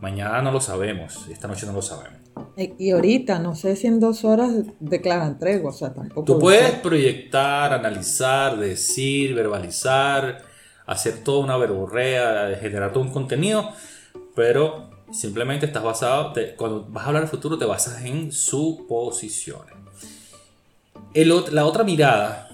Mañana 0.00 0.42
no 0.42 0.52
lo 0.52 0.60
sabemos. 0.60 1.26
Esta 1.30 1.48
noche 1.48 1.66
no 1.66 1.72
lo 1.72 1.82
sabemos. 1.82 2.20
Eh, 2.56 2.74
y 2.78 2.90
ahorita, 2.90 3.38
no 3.38 3.54
sé 3.54 3.76
si 3.76 3.86
en 3.86 4.00
dos 4.00 4.24
horas 4.24 4.52
declaran 4.80 5.38
tregua, 5.38 5.70
o 5.70 5.72
sea, 5.72 5.94
tampoco. 5.94 6.24
Tú 6.24 6.38
puedes 6.38 6.72
proyectar, 6.72 7.72
analizar, 7.72 8.58
decir, 8.58 9.34
verbalizar, 9.34 10.42
hacer 10.86 11.24
toda 11.24 11.44
una 11.44 11.56
verborrea, 11.56 12.56
generar 12.60 12.92
todo 12.92 13.02
un 13.02 13.10
contenido, 13.10 13.70
pero 14.34 14.90
simplemente 15.12 15.66
estás 15.66 15.82
basado, 15.82 16.32
cuando 16.56 16.86
vas 16.88 17.04
a 17.04 17.06
hablar 17.08 17.22
del 17.22 17.30
futuro, 17.30 17.58
te 17.58 17.64
basas 17.64 18.04
en 18.04 18.32
suposiciones. 18.32 19.74
El, 21.16 21.32
la 21.54 21.64
otra 21.64 21.82
mirada 21.82 22.46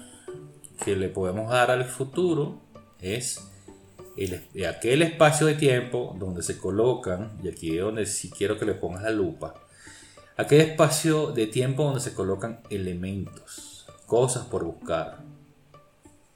que 0.85 0.95
le 0.95 1.09
podemos 1.09 1.51
dar 1.51 1.69
al 1.69 1.83
futuro 1.83 2.61
es 3.01 3.41
el, 4.15 4.41
aquel 4.65 5.01
espacio 5.01 5.47
de 5.47 5.55
tiempo 5.55 6.15
donde 6.17 6.43
se 6.43 6.57
colocan, 6.57 7.37
y 7.43 7.49
aquí 7.49 7.75
es 7.75 7.83
donde 7.83 8.05
si 8.05 8.29
quiero 8.29 8.57
que 8.57 8.63
le 8.63 8.73
pongas 8.73 9.03
la 9.03 9.11
lupa, 9.11 9.55
aquel 10.37 10.61
espacio 10.61 11.33
de 11.33 11.47
tiempo 11.47 11.83
donde 11.83 11.99
se 11.99 12.13
colocan 12.13 12.61
elementos, 12.69 13.85
cosas 14.05 14.45
por 14.45 14.63
buscar, 14.63 15.17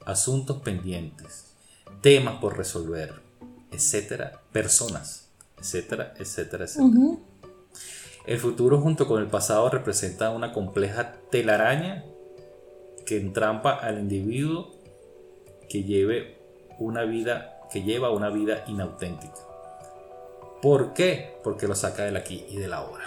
asuntos 0.04 0.60
pendientes, 0.60 1.46
temas 2.02 2.42
por 2.42 2.58
resolver, 2.58 3.22
etcétera, 3.70 4.42
personas, 4.52 5.30
etcétera, 5.58 6.12
etcétera, 6.18 6.66
etcétera. 6.66 7.16
El 8.26 8.38
futuro 8.38 8.82
junto 8.82 9.08
con 9.08 9.22
el 9.22 9.28
pasado 9.28 9.70
representa 9.70 10.28
una 10.28 10.52
compleja 10.52 11.14
telaraña 11.30 12.04
que 13.08 13.16
entrampa 13.16 13.72
al 13.72 13.98
individuo 13.98 14.68
que 15.66 15.82
lleve 15.82 16.36
una 16.78 17.04
vida 17.04 17.54
que 17.72 17.82
lleva 17.82 18.10
una 18.10 18.28
vida 18.28 18.64
inauténtica. 18.66 19.34
¿Por 20.60 20.92
qué? 20.92 21.38
Porque 21.42 21.66
lo 21.66 21.74
saca 21.74 22.04
del 22.04 22.18
aquí 22.18 22.44
y 22.50 22.56
de 22.56 22.68
la 22.68 22.76
ahora. 22.76 23.04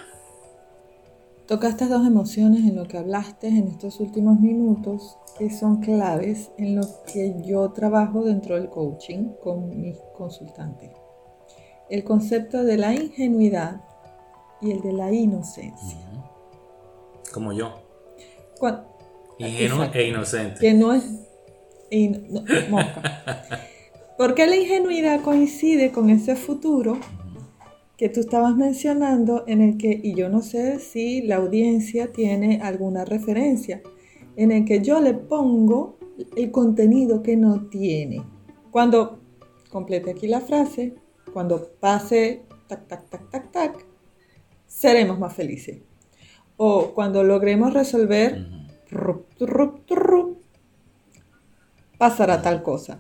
Tocaste 1.48 1.88
dos 1.88 2.06
emociones 2.06 2.62
en 2.62 2.76
lo 2.76 2.88
que 2.88 2.98
hablaste 2.98 3.50
en 3.50 3.68
estos 3.68 4.00
últimos 4.00 4.40
minutos 4.40 5.18
que 5.38 5.52
son 5.52 5.82
claves 5.82 6.50
en 6.58 6.76
lo 6.76 6.84
que 7.12 7.36
yo 7.46 7.70
trabajo 7.72 8.24
dentro 8.24 8.56
del 8.56 8.70
coaching 8.70 9.34
con 9.44 9.82
mis 9.82 9.98
consultantes. 10.18 10.90
El 11.90 12.04
concepto 12.04 12.64
de 12.64 12.78
la 12.78 12.96
ingenuidad 12.96 13.82
y 14.62 14.72
el 14.72 14.82
de 14.82 14.94
la 14.94 15.12
inocencia. 15.12 16.00
Como 17.32 17.54
yo. 17.54 17.74
Ingenuo 19.48 19.90
e 19.94 20.08
inocente. 20.08 20.60
Que 20.60 20.74
no 20.74 20.94
es... 20.94 21.04
Porque 24.18 24.46
la 24.46 24.56
ingenuidad 24.56 25.22
coincide 25.22 25.92
con 25.92 26.10
ese 26.10 26.36
futuro 26.36 26.98
que 27.98 28.10
tú 28.10 28.20
estabas 28.22 28.56
mencionando 28.56 29.44
en 29.46 29.62
el 29.62 29.78
que, 29.78 30.00
y 30.02 30.16
yo 30.16 30.30
no 30.30 30.42
sé 30.42 30.80
si 30.80 31.22
la 31.22 31.36
audiencia 31.36 32.12
tiene 32.12 32.62
alguna 32.62 33.06
referencia, 33.06 33.82
en 34.36 34.52
el 34.52 34.66
que 34.66 34.82
yo 34.82 35.00
le 35.02 35.14
pongo 35.14 35.98
el 36.36 36.50
contenido 36.52 37.22
que 37.22 37.36
no 37.36 37.68
tiene. 37.68 38.24
Cuando 38.72 39.20
complete 39.70 40.12
aquí 40.12 40.28
la 40.28 40.42
frase, 40.42 40.96
cuando 41.34 41.74
pase 41.80 42.44
tac, 42.68 42.88
tac, 42.88 43.10
tac, 43.10 43.30
tac, 43.30 43.52
tac, 43.52 43.86
seremos 44.66 45.20
más 45.20 45.34
felices. 45.34 45.80
O 46.58 46.94
cuando 46.94 47.24
logremos 47.24 47.74
resolver, 47.74 48.48
pasará 51.98 52.42
tal 52.42 52.64
cosa. 52.64 53.00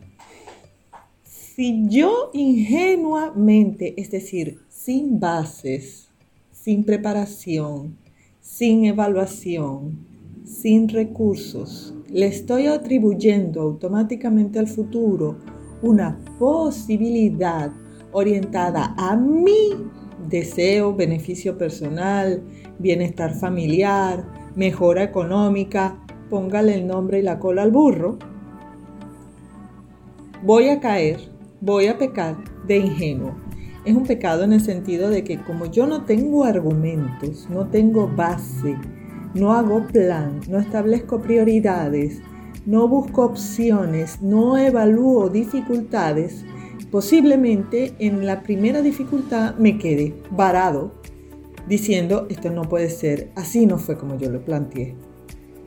Si 1.24 1.88
yo 1.90 2.30
ingenuamente, 2.34 3.94
es 3.98 4.12
decir, 4.12 4.60
sin 4.70 5.20
bases, 5.20 6.10
sin 6.52 6.84
preparación, 6.84 7.98
sin 8.40 8.86
evaluación, 8.86 10.06
sin 10.46 10.88
recursos, 10.88 11.94
le 12.10 12.28
estoy 12.28 12.68
atribuyendo 12.68 13.62
automáticamente 13.62 14.60
al 14.60 14.68
futuro 14.68 15.38
una 15.82 16.20
posibilidad 16.38 17.72
orientada 18.12 18.94
a 18.98 19.16
mi 19.16 19.72
deseo, 20.30 20.96
beneficio 20.96 21.58
personal, 21.58 22.44
bienestar 22.80 23.34
familiar, 23.34 24.41
mejora 24.56 25.04
económica, 25.04 25.98
póngale 26.30 26.76
el 26.76 26.88
nombre 26.88 27.20
y 27.20 27.24
la 27.24 27.40
cola 27.40 27.64
al 27.64 27.72
burro, 27.72 28.18
voy 30.44 30.70
a 30.70 30.80
caer 30.80 31.32
voy 31.62 31.86
a 31.88 31.98
pecar 31.98 32.36
de 32.66 32.78
ingenuo. 32.78 33.36
Es 33.86 33.96
un 33.96 34.04
pecado 34.04 34.44
en 34.44 34.54
el 34.54 34.62
sentido 34.62 35.10
de 35.10 35.24
que 35.24 35.38
como 35.38 35.66
yo 35.68 35.88
no 35.88 36.04
tengo 36.04 36.44
argumentos, 36.44 37.48
no 37.50 37.68
tengo 37.68 38.08
base, 38.08 38.76
no 39.34 39.54
hago 39.54 39.88
plan, 39.88 40.42
no 40.50 40.60
establezco 40.60 41.22
prioridades, 41.22 42.20
no 42.66 42.88
busco 42.88 43.24
opciones, 43.26 44.22
no 44.22 44.58
evalúo 44.58 45.30
dificultades, 45.30 46.44
posiblemente 46.92 47.94
en 48.00 48.26
la 48.26 48.42
primera 48.42 48.82
dificultad 48.82 49.56
me 49.56 49.78
quede 49.78 50.16
varado 50.32 50.92
diciendo 51.68 52.28
esto 52.30 52.50
no 52.50 52.64
puede 52.64 52.90
ser, 52.90 53.32
así 53.36 53.66
no 53.66 53.78
fue 53.78 53.98
como 53.98 54.18
yo 54.18 54.30
lo 54.30 54.44
planteé. 54.44 54.96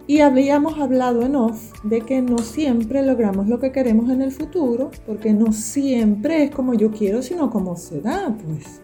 Y 0.07 0.21
habíamos 0.21 0.79
hablado 0.79 1.23
en 1.23 1.35
off 1.35 1.73
de 1.83 2.03
que 2.03 2.21
no 2.21 2.39
siempre 2.39 3.03
logramos 3.03 3.49
lo 3.49 3.59
que 3.59 3.73
queremos 3.73 4.11
en 4.11 4.21
el 4.21 4.33
futuro, 4.33 4.91
porque 5.07 5.33
no 5.33 5.53
siempre 5.53 6.45
es 6.45 6.51
como 6.51 6.75
yo 6.75 6.91
quiero, 6.91 7.23
sino 7.23 7.49
como 7.49 7.77
se 7.77 8.03
da, 8.03 8.37
pues. 8.45 8.83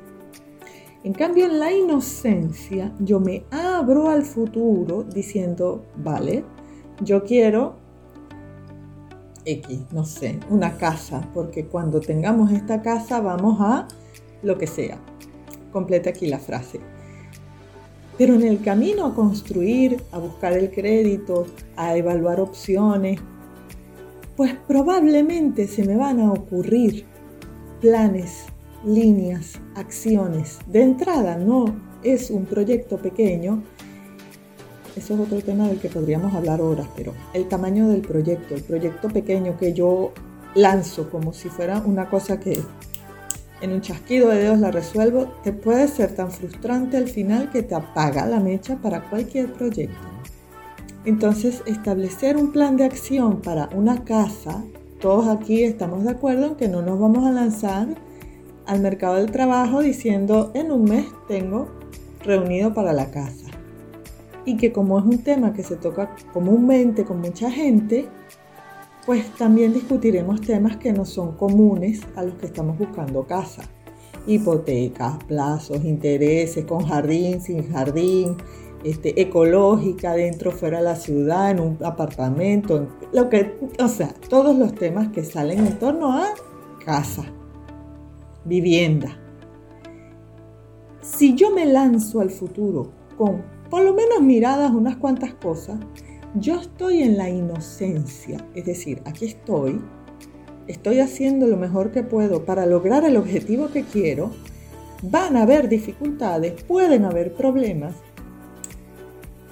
En 1.04 1.12
cambio, 1.12 1.46
en 1.46 1.58
la 1.58 1.72
inocencia, 1.72 2.94
yo 3.00 3.20
me 3.20 3.44
abro 3.50 4.08
al 4.08 4.22
futuro 4.22 5.02
diciendo, 5.02 5.84
vale, 5.96 6.44
yo 7.02 7.24
quiero 7.24 7.76
X, 9.44 9.86
no 9.92 10.04
sé, 10.04 10.38
una 10.50 10.76
casa, 10.76 11.28
porque 11.34 11.66
cuando 11.66 12.00
tengamos 12.00 12.52
esta 12.52 12.82
casa 12.82 13.20
vamos 13.20 13.58
a 13.60 13.88
lo 14.42 14.58
que 14.58 14.66
sea. 14.66 14.98
Completa 15.72 16.10
aquí 16.10 16.26
la 16.26 16.38
frase. 16.38 16.80
Pero 18.20 18.34
en 18.34 18.42
el 18.42 18.60
camino 18.60 19.06
a 19.06 19.14
construir, 19.14 20.02
a 20.12 20.18
buscar 20.18 20.52
el 20.52 20.70
crédito, 20.70 21.46
a 21.74 21.96
evaluar 21.96 22.38
opciones, 22.38 23.18
pues 24.36 24.54
probablemente 24.68 25.66
se 25.66 25.84
me 25.84 25.96
van 25.96 26.20
a 26.20 26.30
ocurrir 26.30 27.06
planes, 27.80 28.44
líneas, 28.84 29.58
acciones. 29.74 30.58
De 30.66 30.82
entrada 30.82 31.38
no 31.38 31.74
es 32.02 32.30
un 32.30 32.44
proyecto 32.44 32.98
pequeño, 32.98 33.62
eso 34.94 35.14
es 35.14 35.20
otro 35.20 35.40
tema 35.40 35.66
del 35.68 35.78
que 35.78 35.88
podríamos 35.88 36.34
hablar 36.34 36.60
horas, 36.60 36.88
pero 36.94 37.14
el 37.32 37.48
tamaño 37.48 37.88
del 37.88 38.02
proyecto, 38.02 38.54
el 38.54 38.62
proyecto 38.62 39.08
pequeño 39.08 39.56
que 39.56 39.72
yo 39.72 40.12
lanzo 40.54 41.08
como 41.08 41.32
si 41.32 41.48
fuera 41.48 41.78
una 41.86 42.10
cosa 42.10 42.38
que 42.38 42.60
en 43.60 43.72
un 43.72 43.80
chasquido 43.80 44.28
de 44.28 44.38
dedos 44.38 44.58
la 44.58 44.70
resuelvo, 44.70 45.26
te 45.42 45.52
puede 45.52 45.88
ser 45.88 46.14
tan 46.14 46.30
frustrante 46.30 46.96
al 46.96 47.08
final 47.08 47.50
que 47.50 47.62
te 47.62 47.74
apaga 47.74 48.26
la 48.26 48.40
mecha 48.40 48.76
para 48.76 49.08
cualquier 49.08 49.52
proyecto. 49.52 49.98
Entonces, 51.04 51.62
establecer 51.66 52.36
un 52.36 52.52
plan 52.52 52.76
de 52.76 52.84
acción 52.84 53.40
para 53.40 53.68
una 53.74 54.04
casa, 54.04 54.62
todos 55.00 55.28
aquí 55.28 55.62
estamos 55.62 56.04
de 56.04 56.10
acuerdo 56.10 56.46
en 56.46 56.54
que 56.56 56.68
no 56.68 56.82
nos 56.82 57.00
vamos 57.00 57.26
a 57.26 57.32
lanzar 57.32 57.88
al 58.66 58.80
mercado 58.80 59.16
del 59.16 59.30
trabajo 59.30 59.80
diciendo 59.80 60.50
en 60.54 60.70
un 60.70 60.84
mes 60.84 61.06
tengo 61.26 61.68
reunido 62.22 62.74
para 62.74 62.92
la 62.92 63.10
casa. 63.10 63.46
y 64.46 64.56
que 64.56 64.72
como 64.72 64.98
es 64.98 65.04
un 65.04 65.18
tema 65.18 65.52
que 65.52 65.62
se 65.62 65.76
toca 65.76 66.16
comúnmente 66.32 67.04
con 67.04 67.20
mucha 67.20 67.50
gente, 67.50 68.08
pues 69.06 69.30
también 69.34 69.72
discutiremos 69.72 70.40
temas 70.40 70.76
que 70.76 70.92
no 70.92 71.04
son 71.04 71.32
comunes 71.36 72.00
a 72.16 72.22
los 72.22 72.34
que 72.34 72.46
estamos 72.46 72.78
buscando 72.78 73.24
casa. 73.26 73.62
Hipotecas, 74.26 75.22
plazos, 75.24 75.84
intereses, 75.84 76.64
con 76.66 76.86
jardín, 76.86 77.40
sin 77.40 77.70
jardín, 77.72 78.36
este, 78.84 79.20
ecológica, 79.20 80.12
dentro, 80.12 80.52
fuera 80.52 80.78
de 80.78 80.84
la 80.84 80.96
ciudad, 80.96 81.50
en 81.50 81.60
un 81.60 81.78
apartamento, 81.84 82.88
lo 83.12 83.28
que, 83.28 83.58
o 83.78 83.88
sea, 83.88 84.14
todos 84.28 84.56
los 84.56 84.74
temas 84.74 85.08
que 85.08 85.24
salen 85.24 85.66
en 85.66 85.78
torno 85.78 86.12
a 86.12 86.28
casa, 86.84 87.24
vivienda. 88.44 89.18
Si 91.02 91.34
yo 91.34 91.50
me 91.50 91.66
lanzo 91.66 92.20
al 92.20 92.30
futuro 92.30 92.90
con 93.16 93.42
por 93.70 93.82
lo 93.82 93.94
menos 93.94 94.20
miradas 94.20 94.72
unas 94.72 94.96
cuantas 94.96 95.32
cosas, 95.34 95.78
yo 96.34 96.60
estoy 96.60 97.02
en 97.02 97.16
la 97.16 97.28
inocencia, 97.28 98.44
es 98.54 98.64
decir, 98.64 99.02
aquí 99.04 99.26
estoy, 99.26 99.80
estoy 100.66 101.00
haciendo 101.00 101.46
lo 101.46 101.56
mejor 101.56 101.90
que 101.90 102.02
puedo 102.02 102.44
para 102.44 102.66
lograr 102.66 103.04
el 103.04 103.16
objetivo 103.16 103.70
que 103.70 103.82
quiero, 103.84 104.30
van 105.02 105.36
a 105.36 105.42
haber 105.42 105.68
dificultades, 105.68 106.62
pueden 106.62 107.04
haber 107.04 107.34
problemas, 107.34 107.94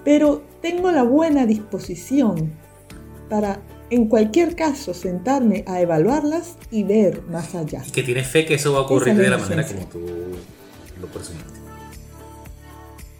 pero 0.04 0.42
tengo 0.62 0.90
la 0.90 1.02
buena 1.02 1.47
disposición 1.47 2.52
para 3.28 3.61
en 3.90 4.06
cualquier 4.06 4.54
caso 4.54 4.92
sentarme 4.92 5.64
a 5.66 5.80
evaluarlas 5.80 6.56
y 6.70 6.85
ver 6.85 7.23
más 7.23 7.54
allá. 7.54 7.82
Y 7.87 7.90
que 7.90 8.02
tienes 8.02 8.26
fe 8.26 8.44
que 8.44 8.54
eso 8.54 8.73
va 8.73 8.80
a 8.80 8.82
ocurrir 8.82 9.16
de 9.16 9.30
la 9.30 9.38
manera 9.38 9.66
como 9.66 9.87
tú 9.87 10.00
lo 11.00 11.06
presumiste. 11.08 11.58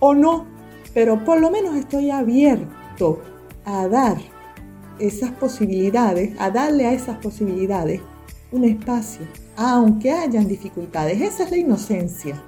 O 0.01 0.15
no, 0.15 0.47
pero 0.95 1.25
por 1.25 1.41
lo 1.41 1.51
menos 1.51 1.75
estoy 1.75 2.11
abierto 2.11 3.21
a 3.69 3.87
dar 3.87 4.17
esas 4.99 5.31
posibilidades, 5.33 6.33
a 6.41 6.51
darle 6.51 6.87
a 6.87 6.95
esas 6.95 7.19
posibilidades 7.19 8.01
un 8.51 8.65
espacio, 8.65 9.27
aunque 9.57 10.11
hayan 10.11 10.49
dificultades. 10.49 11.21
Esa 11.21 11.45
es 11.45 11.51
la 11.51 11.59
inocencia, 11.59 12.43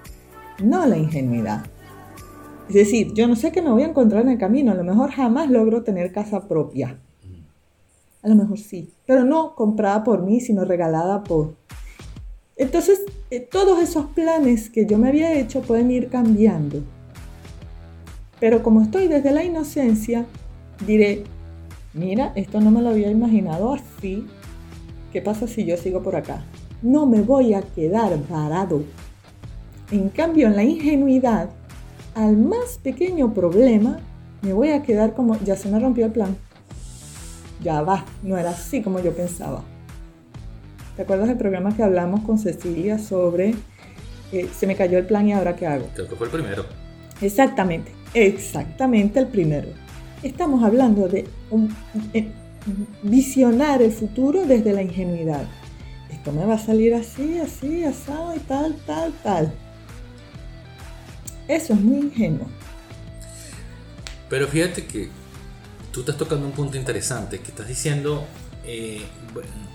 no 0.64 0.86
la 0.86 0.96
ingenuidad. 0.96 1.66
Es 2.68 2.74
decir, 2.74 3.12
yo 3.12 3.28
no 3.28 3.36
sé 3.36 3.52
qué 3.52 3.60
me 3.60 3.70
voy 3.70 3.82
a 3.82 3.88
encontrar 3.88 4.22
en 4.22 4.30
el 4.30 4.38
camino, 4.38 4.72
a 4.72 4.76
lo 4.76 4.82
mejor 4.82 5.10
jamás 5.10 5.50
logro 5.50 5.82
tener 5.82 6.10
casa 6.10 6.48
propia. 6.48 6.98
A 8.22 8.28
lo 8.28 8.34
mejor 8.34 8.58
sí, 8.58 8.90
pero 9.04 9.22
no 9.22 9.54
comprada 9.54 10.02
por 10.02 10.22
mí, 10.22 10.40
sino 10.40 10.64
regalada 10.64 11.22
por... 11.22 11.54
Entonces, 12.56 13.02
eh, 13.30 13.40
todos 13.40 13.82
esos 13.82 14.06
planes 14.06 14.70
que 14.70 14.86
yo 14.86 14.96
me 14.96 15.08
había 15.08 15.34
hecho 15.34 15.60
pueden 15.60 15.90
ir 15.90 16.08
cambiando. 16.08 16.82
Pero 18.38 18.62
como 18.62 18.80
estoy 18.80 19.06
desde 19.08 19.32
la 19.32 19.44
inocencia, 19.44 20.26
diré, 20.86 21.24
mira, 21.92 22.32
esto 22.34 22.60
no 22.60 22.70
me 22.70 22.82
lo 22.82 22.90
había 22.90 23.10
imaginado 23.10 23.74
así. 23.74 24.26
¿Qué 25.12 25.20
pasa 25.20 25.46
si 25.46 25.64
yo 25.64 25.76
sigo 25.76 26.02
por 26.02 26.16
acá? 26.16 26.44
No 26.82 27.06
me 27.06 27.20
voy 27.20 27.54
a 27.54 27.62
quedar 27.62 28.16
parado. 28.22 28.82
En 29.90 30.08
cambio, 30.08 30.46
en 30.46 30.56
la 30.56 30.62
ingenuidad, 30.62 31.50
al 32.14 32.36
más 32.36 32.78
pequeño 32.82 33.34
problema, 33.34 33.98
me 34.42 34.52
voy 34.52 34.70
a 34.70 34.82
quedar 34.82 35.14
como, 35.14 35.36
ya 35.40 35.56
se 35.56 35.68
me 35.68 35.80
rompió 35.80 36.06
el 36.06 36.12
plan. 36.12 36.36
Ya 37.62 37.82
va, 37.82 38.04
no 38.22 38.38
era 38.38 38.50
así 38.50 38.82
como 38.82 39.00
yo 39.00 39.12
pensaba. 39.12 39.62
¿Te 40.96 41.02
acuerdas 41.02 41.28
del 41.28 41.36
programa 41.36 41.76
que 41.76 41.82
hablamos 41.82 42.20
con 42.20 42.38
Cecilia 42.38 42.98
sobre 42.98 43.54
eh, 44.32 44.48
se 44.54 44.66
me 44.66 44.76
cayó 44.76 44.98
el 44.98 45.06
plan 45.06 45.28
y 45.28 45.32
ahora 45.32 45.56
qué 45.56 45.66
hago? 45.66 45.86
Creo 45.94 46.08
que 46.08 46.16
fue 46.16 46.26
el 46.26 46.32
primero. 46.32 46.64
Exactamente, 47.20 47.92
exactamente 48.14 49.18
el 49.18 49.26
primero. 49.26 49.68
Estamos 50.22 50.62
hablando 50.62 51.08
de 51.08 51.26
eh, 52.12 52.28
visionar 53.02 53.80
el 53.80 53.92
futuro 53.92 54.44
desde 54.44 54.72
la 54.72 54.82
ingenuidad. 54.82 55.44
Esto 56.10 56.32
me 56.32 56.44
va 56.44 56.54
a 56.54 56.58
salir 56.58 56.94
así, 56.94 57.38
así, 57.38 57.84
asado 57.84 58.36
y 58.36 58.38
tal, 58.40 58.76
tal, 58.86 59.12
tal. 59.22 59.52
Eso 61.48 61.72
es 61.72 61.80
muy 61.80 61.98
ingenuo. 62.00 62.46
Pero 64.28 64.46
fíjate 64.46 64.84
que 64.84 65.08
tú 65.90 66.00
estás 66.00 66.18
tocando 66.18 66.46
un 66.46 66.52
punto 66.52 66.76
interesante, 66.76 67.38
que 67.38 67.48
estás 67.48 67.66
diciendo... 67.66 68.24
Eh, 68.66 69.00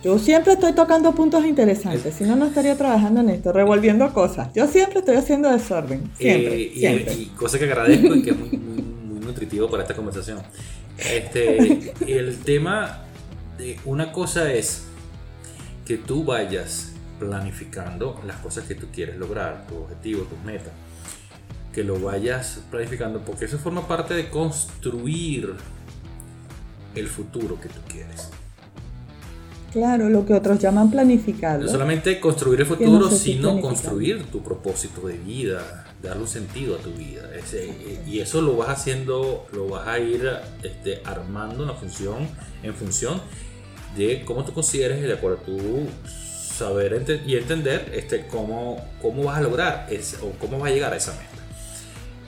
Yo 0.04 0.20
siempre 0.20 0.54
estoy 0.54 0.74
tocando 0.74 1.14
puntos 1.16 1.44
interesantes, 1.44 2.14
si 2.14 2.24
no, 2.24 2.36
no 2.36 2.46
estaría 2.46 2.78
trabajando 2.78 3.22
en 3.22 3.30
esto, 3.30 3.52
revolviendo 3.52 4.14
cosas. 4.14 4.54
Yo 4.54 4.68
siempre 4.68 5.00
estoy 5.00 5.16
haciendo 5.16 5.52
desorden, 5.52 6.12
siempre. 6.16 6.56
Eh, 6.56 6.72
y, 6.76 6.80
siempre. 6.80 7.14
y, 7.16 7.26
cosa 7.36 7.58
que 7.58 7.66
agradezco 7.66 8.16
y 8.16 8.22
que 8.22 8.30
es 8.30 8.38
muy 8.38 8.75
nutritivo 9.36 9.70
para 9.70 9.84
esta 9.84 9.96
conversación. 9.96 10.40
Este, 10.98 11.94
el 12.08 12.40
tema 12.40 13.02
de 13.58 13.78
una 13.86 14.12
cosa 14.12 14.52
es 14.52 14.86
que 15.86 15.98
tú 15.98 16.24
vayas 16.24 16.94
planificando 17.20 18.20
las 18.26 18.38
cosas 18.38 18.66
que 18.66 18.76
tú 18.76 18.88
quieres 18.94 19.18
lograr, 19.18 19.68
tus 19.68 19.78
objetivos, 19.78 20.30
tus 20.30 20.40
metas 20.40 20.72
que 21.74 21.84
lo 21.84 22.00
vayas 22.00 22.62
planificando, 22.72 23.20
porque 23.20 23.44
eso 23.46 23.58
forma 23.58 23.86
parte 23.86 24.14
de 24.14 24.30
construir 24.30 25.54
el 26.96 27.08
futuro 27.08 27.60
que 27.60 27.68
tú 27.68 27.82
quieres. 27.90 28.30
Claro, 29.74 30.08
lo 30.08 30.26
que 30.26 30.34
otros 30.34 30.58
llaman 30.58 30.90
planificar. 30.90 31.60
No 31.60 31.68
solamente 31.68 32.18
construir 32.22 32.62
el 32.62 32.66
futuro, 32.66 33.12
sino 33.12 33.60
construir 33.60 34.24
tu 34.28 34.42
propósito 34.42 35.06
de 35.06 35.18
vida, 35.18 35.85
darle 36.06 36.24
un 36.24 36.28
sentido 36.28 36.76
a 36.76 36.80
tu 36.80 36.92
vida. 36.92 37.30
Ese, 37.36 38.02
y 38.06 38.20
eso 38.20 38.42
lo 38.42 38.56
vas 38.58 38.70
haciendo, 38.70 39.48
lo 39.52 39.68
vas 39.68 39.88
a 39.88 40.00
ir 40.00 40.30
este, 40.64 41.02
armando 41.04 41.64
una 41.64 41.74
función, 41.74 42.28
en 42.64 42.74
función 42.74 43.22
de 43.96 44.24
cómo 44.26 44.44
tú 44.44 44.54
consideres 44.54 45.02
de 45.02 45.14
acuerdo 45.14 45.38
a 45.38 45.46
tu 45.46 45.88
saber 46.56 47.22
y 47.26 47.36
entender 47.36 47.92
este, 47.94 48.28
cómo, 48.28 48.84
cómo 49.02 49.24
vas 49.24 49.38
a 49.38 49.42
lograr 49.42 49.88
ese, 49.90 50.18
o 50.18 50.32
cómo 50.40 50.60
vas 50.60 50.72
a 50.72 50.74
llegar 50.74 50.94
a 50.94 50.98
esa 50.98 51.12
meta. 51.12 51.26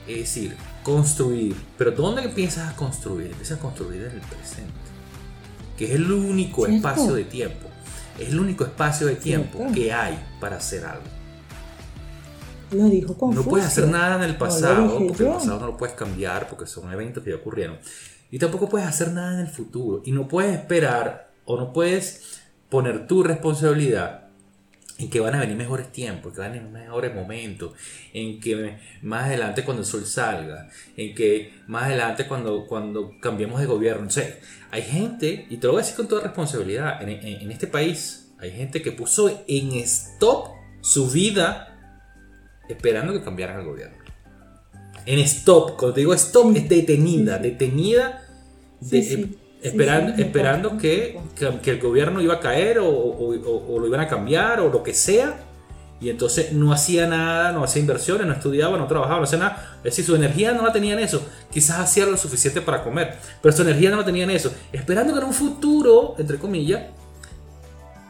Es 0.06 0.18
decir, 0.18 0.56
construir. 0.82 1.54
Pero 1.76 1.90
¿dónde 1.90 2.22
empiezas 2.22 2.72
a 2.72 2.76
construir? 2.76 3.30
Empiezas 3.30 3.58
a 3.58 3.60
construir 3.60 4.02
en 4.04 4.12
el 4.12 4.20
presente. 4.20 4.72
Que 5.76 5.86
es 5.86 5.90
el 5.92 6.10
único 6.10 6.64
¿Cierto? 6.66 6.88
espacio 6.88 7.14
de 7.14 7.24
tiempo. 7.24 7.68
Es 8.18 8.30
el 8.30 8.40
único 8.40 8.64
espacio 8.64 9.06
de 9.06 9.16
tiempo 9.16 9.58
¿Cierto? 9.58 9.74
que 9.74 9.92
hay 9.92 10.18
para 10.40 10.56
hacer 10.56 10.84
algo. 10.84 11.17
Lo 12.70 12.84
dijo 12.84 13.16
No 13.32 13.42
puedes 13.42 13.66
hacer 13.66 13.88
nada 13.88 14.16
en 14.16 14.22
el 14.22 14.32
No 14.32 14.38
pasado, 14.38 14.82
dije 14.84 15.04
porque 15.08 15.22
el 15.24 15.28
pasado 15.38 15.60
no 15.60 15.66
lo 15.66 15.76
puedes 15.76 15.94
cambiar, 15.96 16.48
porque 16.48 16.66
son 16.66 16.92
eventos 16.92 17.22
que 17.24 17.30
ya 17.30 17.36
ocurrieron. 17.36 17.78
Y 18.30 18.38
tampoco 18.38 18.68
puedes 18.68 18.86
hacer 18.86 19.12
nada 19.12 19.34
en 19.34 19.40
el 19.40 19.48
futuro. 19.48 20.02
Y 20.04 20.12
no 20.12 20.28
puedes 20.28 20.54
esperar 20.54 21.30
o 21.44 21.56
no 21.58 21.72
puedes 21.72 22.40
poner 22.68 23.06
tu 23.06 23.22
responsabilidad 23.22 24.24
en 24.98 25.08
que 25.08 25.20
van 25.20 25.34
a 25.36 25.40
venir 25.40 25.56
mejores 25.56 25.92
tiempos, 25.92 26.32
que 26.34 26.40
van 26.40 26.50
a 26.50 26.54
venir 26.54 26.68
mejores 26.70 27.14
momentos, 27.14 27.72
en 28.12 28.40
que 28.40 28.76
más 29.02 29.26
adelante 29.26 29.64
cuando 29.64 29.82
el 29.82 29.86
sol 29.88 30.04
salga, 30.04 30.68
en 30.96 31.14
que 31.14 31.54
más 31.68 31.84
adelante 31.84 32.26
cuando, 32.26 32.66
cuando 32.66 33.12
cambiemos 33.20 33.60
de 33.60 33.66
gobierno. 33.66 34.08
O 34.08 34.10
sea, 34.10 34.28
hay 34.72 34.82
gente, 34.82 35.46
y 35.48 35.58
te 35.58 35.66
lo 35.68 35.74
voy 35.74 35.80
a 35.80 35.82
decir 35.84 35.96
con 35.96 36.08
toda 36.08 36.22
responsabilidad, 36.24 37.00
en, 37.00 37.10
en- 37.10 37.42
en 37.42 37.50
este 37.52 37.68
país 37.68 38.32
hay 38.40 38.50
gente 38.50 38.82
que 38.82 38.90
puso 38.92 39.44
en 39.46 39.72
stop 39.74 40.48
su 40.80 41.08
vida 41.08 41.77
esperando 42.68 43.12
que 43.12 43.22
cambiaran 43.22 43.60
el 43.60 43.66
gobierno. 43.66 43.96
En 45.06 45.18
stop, 45.20 45.76
cuando 45.78 45.94
te 45.94 46.00
digo 46.00 46.14
stop, 46.14 46.54
es 46.56 46.68
detenida, 46.68 47.38
detenida, 47.38 48.22
de- 48.80 49.02
Sí, 49.02 49.16
sí. 49.16 49.22
eh, 49.22 49.36
esperando, 49.62 50.14
Sí, 50.14 50.22
esperando 50.22 50.78
que, 50.78 51.18
que, 51.34 51.58
que 51.60 51.70
el 51.72 51.80
gobierno 51.80 52.20
iba 52.20 52.34
a 52.34 52.40
caer 52.40 52.78
o, 52.78 52.88
o- 52.88 53.34
o- 53.34 53.74
o 53.74 53.78
lo 53.78 53.86
iban 53.86 54.00
a 54.00 54.08
cambiar 54.08 54.60
o 54.60 54.68
lo 54.68 54.82
que 54.82 54.92
sea. 54.94 55.44
Y 56.00 56.10
entonces 56.10 56.52
no 56.52 56.72
hacía 56.72 57.08
nada, 57.08 57.50
no 57.50 57.64
hacía 57.64 57.80
inversiones, 57.80 58.24
no 58.24 58.32
estudiaba, 58.32 58.78
no 58.78 58.86
trabajaba, 58.86 59.18
no 59.18 59.24
hacía 59.24 59.40
nada. 59.40 59.78
Es 59.78 59.82
decir, 59.84 60.04
su 60.04 60.14
energía 60.14 60.52
no 60.52 60.64
la 60.64 60.72
tenía 60.72 60.92
en 60.92 61.00
eso. 61.00 61.26
Quizás 61.50 61.80
hacía 61.80 62.06
lo 62.06 62.16
suficiente 62.16 62.60
para 62.60 62.84
comer, 62.84 63.16
pero 63.42 63.56
su 63.56 63.62
energía 63.62 63.90
no 63.90 63.96
la 63.96 64.04
tenía 64.04 64.22
en 64.22 64.30
eso. 64.30 64.52
Esperando 64.72 65.12
que 65.12 65.18
en 65.18 65.26
un 65.26 65.32
futuro, 65.34 66.14
entre 66.18 66.38
comillas, 66.38 66.82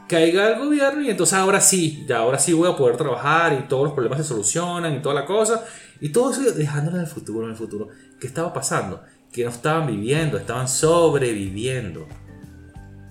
caiga 0.08 0.48
el 0.48 0.58
gobierno 0.58 1.02
y 1.02 1.10
entonces 1.10 1.34
ahora 1.38 1.60
sí, 1.60 2.04
ya 2.08 2.18
ahora 2.18 2.38
sí 2.38 2.52
voy 2.52 2.68
a 2.70 2.76
poder 2.76 2.96
trabajar 2.96 3.52
y 3.52 3.68
todos 3.68 3.84
los 3.84 3.92
problemas 3.92 4.18
se 4.18 4.24
solucionan 4.24 4.94
y 4.96 5.02
toda 5.02 5.14
la 5.14 5.24
cosa. 5.26 5.64
Y 6.00 6.10
todo 6.10 6.32
eso 6.32 6.42
dejándolo 6.52 6.96
en 6.96 7.02
el 7.02 7.08
futuro, 7.08 7.44
en 7.44 7.50
el 7.52 7.56
futuro. 7.56 7.88
¿Qué 8.20 8.26
estaba 8.26 8.52
pasando? 8.52 9.02
Que 9.32 9.44
no 9.44 9.50
estaban 9.50 9.86
viviendo, 9.86 10.38
estaban 10.38 10.66
sobreviviendo. 10.68 12.06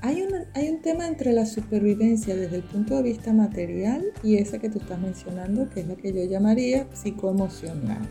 Hay, 0.01 0.21
una- 0.21 0.45
hay 0.53 0.69
un 0.69 0.81
tema 0.81 1.07
entre 1.07 1.33
la 1.33 1.45
supervivencia 1.45 2.35
desde 2.35 2.57
el 2.57 2.63
punto 2.63 2.95
de 2.95 3.03
vista 3.03 3.33
material 3.33 4.03
y 4.23 4.37
esa 4.37 4.59
que 4.59 4.69
tú 4.69 4.79
estás 4.79 4.99
mencionando, 4.99 5.69
que 5.69 5.81
es 5.81 5.87
la 5.87 5.95
que 5.95 6.13
yo 6.13 6.23
llamaría 6.23 6.87
psicoemocional. 6.93 8.07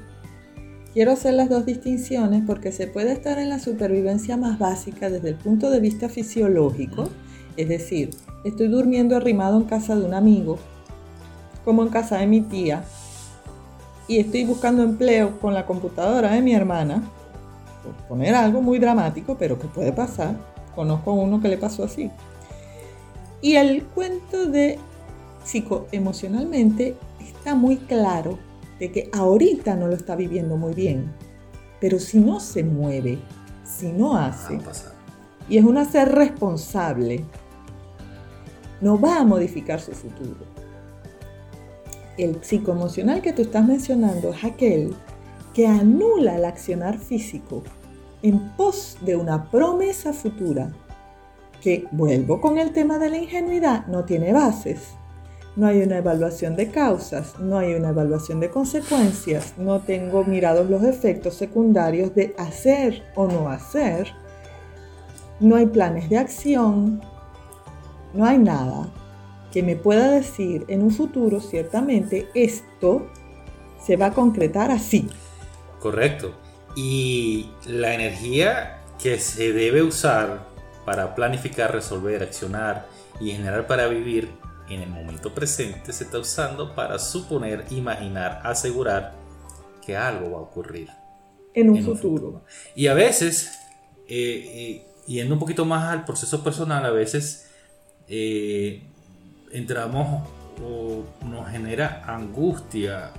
Quiero 0.92 1.12
hacer 1.12 1.34
las 1.34 1.48
dos 1.48 1.66
distinciones 1.66 2.42
porque 2.46 2.72
se 2.72 2.86
puede 2.86 3.12
estar 3.12 3.38
en 3.38 3.50
la 3.50 3.58
supervivencia 3.58 4.36
más 4.36 4.58
básica 4.58 5.10
desde 5.10 5.28
el 5.30 5.34
punto 5.36 5.70
de 5.70 5.80
vista 5.80 6.08
fisiológico, 6.08 7.10
es 7.56 7.68
decir, 7.68 8.10
estoy 8.44 8.68
durmiendo 8.68 9.16
arrimado 9.16 9.56
en 9.56 9.64
casa 9.64 9.96
de 9.96 10.04
un 10.04 10.14
amigo, 10.14 10.58
como 11.64 11.82
en 11.82 11.88
casa 11.88 12.18
de 12.18 12.26
mi 12.26 12.40
tía, 12.40 12.84
y 14.08 14.18
estoy 14.18 14.44
buscando 14.44 14.82
empleo 14.82 15.40
con 15.40 15.54
la 15.54 15.66
computadora 15.66 16.32
de 16.32 16.42
mi 16.42 16.54
hermana, 16.54 17.02
por 17.82 17.94
poner 18.08 18.34
algo 18.34 18.62
muy 18.62 18.78
dramático, 18.78 19.36
pero 19.38 19.58
que 19.58 19.66
puede 19.66 19.92
pasar. 19.92 20.36
Conozco 20.74 21.10
a 21.10 21.14
uno 21.14 21.40
que 21.40 21.48
le 21.48 21.56
pasó 21.56 21.84
así. 21.84 22.10
Y 23.40 23.56
el 23.56 23.84
cuento 23.84 24.46
de 24.46 24.78
psicoemocionalmente 25.44 26.96
está 27.20 27.54
muy 27.54 27.76
claro 27.76 28.38
de 28.78 28.92
que 28.92 29.10
ahorita 29.12 29.74
no 29.76 29.86
lo 29.86 29.94
está 29.94 30.16
viviendo 30.16 30.56
muy 30.56 30.74
bien, 30.74 31.12
pero 31.80 31.98
si 31.98 32.18
no 32.18 32.40
se 32.40 32.62
mueve, 32.62 33.18
si 33.64 33.90
no 33.92 34.16
hace, 34.16 34.58
y 35.48 35.58
es 35.58 35.64
un 35.64 35.78
hacer 35.78 36.12
responsable, 36.12 37.24
no 38.80 39.00
va 39.00 39.20
a 39.20 39.24
modificar 39.24 39.80
su 39.80 39.92
futuro. 39.92 40.44
El 42.18 42.42
psicoemocional 42.42 43.20
que 43.22 43.32
tú 43.32 43.42
estás 43.42 43.66
mencionando 43.66 44.32
es 44.32 44.44
aquel 44.44 44.94
que 45.54 45.66
anula 45.66 46.36
el 46.36 46.44
accionar 46.44 46.98
físico 46.98 47.62
en 48.22 48.50
pos 48.56 48.96
de 49.02 49.16
una 49.16 49.50
promesa 49.50 50.12
futura 50.12 50.72
que, 51.60 51.86
vuelvo 51.90 52.40
con 52.40 52.58
el 52.58 52.72
tema 52.72 52.98
de 52.98 53.10
la 53.10 53.18
ingenuidad, 53.18 53.86
no 53.86 54.04
tiene 54.04 54.32
bases. 54.32 54.94
No 55.56 55.66
hay 55.66 55.80
una 55.82 55.98
evaluación 55.98 56.54
de 56.54 56.68
causas, 56.70 57.38
no 57.40 57.56
hay 57.58 57.74
una 57.74 57.88
evaluación 57.88 58.40
de 58.40 58.50
consecuencias, 58.50 59.54
no 59.56 59.80
tengo 59.80 60.22
mirados 60.24 60.68
los 60.68 60.84
efectos 60.84 61.34
secundarios 61.34 62.14
de 62.14 62.34
hacer 62.36 63.02
o 63.14 63.26
no 63.26 63.48
hacer, 63.48 64.12
no 65.40 65.56
hay 65.56 65.66
planes 65.66 66.10
de 66.10 66.18
acción, 66.18 67.00
no 68.14 68.24
hay 68.24 68.38
nada 68.38 68.88
que 69.52 69.62
me 69.62 69.76
pueda 69.76 70.10
decir 70.10 70.64
en 70.68 70.82
un 70.82 70.90
futuro 70.90 71.40
ciertamente 71.40 72.28
esto 72.34 73.06
se 73.82 73.96
va 73.96 74.06
a 74.06 74.12
concretar 74.12 74.70
así. 74.70 75.08
Correcto. 75.80 76.34
Y 76.74 77.50
la 77.66 77.94
energía 77.94 78.82
que 79.02 79.18
se 79.18 79.52
debe 79.52 79.82
usar 79.82 80.48
para 80.84 81.14
planificar, 81.14 81.72
resolver, 81.72 82.22
accionar 82.22 82.86
y 83.20 83.30
generar 83.30 83.66
para 83.66 83.86
vivir 83.88 84.28
en 84.68 84.82
el 84.82 84.90
momento 84.90 85.32
presente 85.32 85.92
se 85.92 86.04
está 86.04 86.18
usando 86.18 86.74
para 86.74 86.98
suponer, 86.98 87.64
imaginar, 87.70 88.40
asegurar 88.44 89.14
que 89.84 89.96
algo 89.96 90.32
va 90.32 90.38
a 90.38 90.42
ocurrir. 90.42 90.88
En 91.54 91.70
un, 91.70 91.82
futuro. 91.82 92.44
Y 92.74 92.88
a 92.88 92.94
veces, 92.94 93.50
eh, 94.08 94.84
eh, 94.86 94.86
yendo 95.06 95.34
un 95.34 95.40
poquito 95.40 95.64
más 95.64 95.84
al 95.84 96.04
proceso 96.04 96.44
personal, 96.44 96.84
a 96.84 96.90
veces 96.90 97.45
eh, 98.08 98.82
entramos 99.52 100.28
o 100.62 101.04
nos 101.26 101.48
genera 101.50 102.02
angustia 102.06 103.10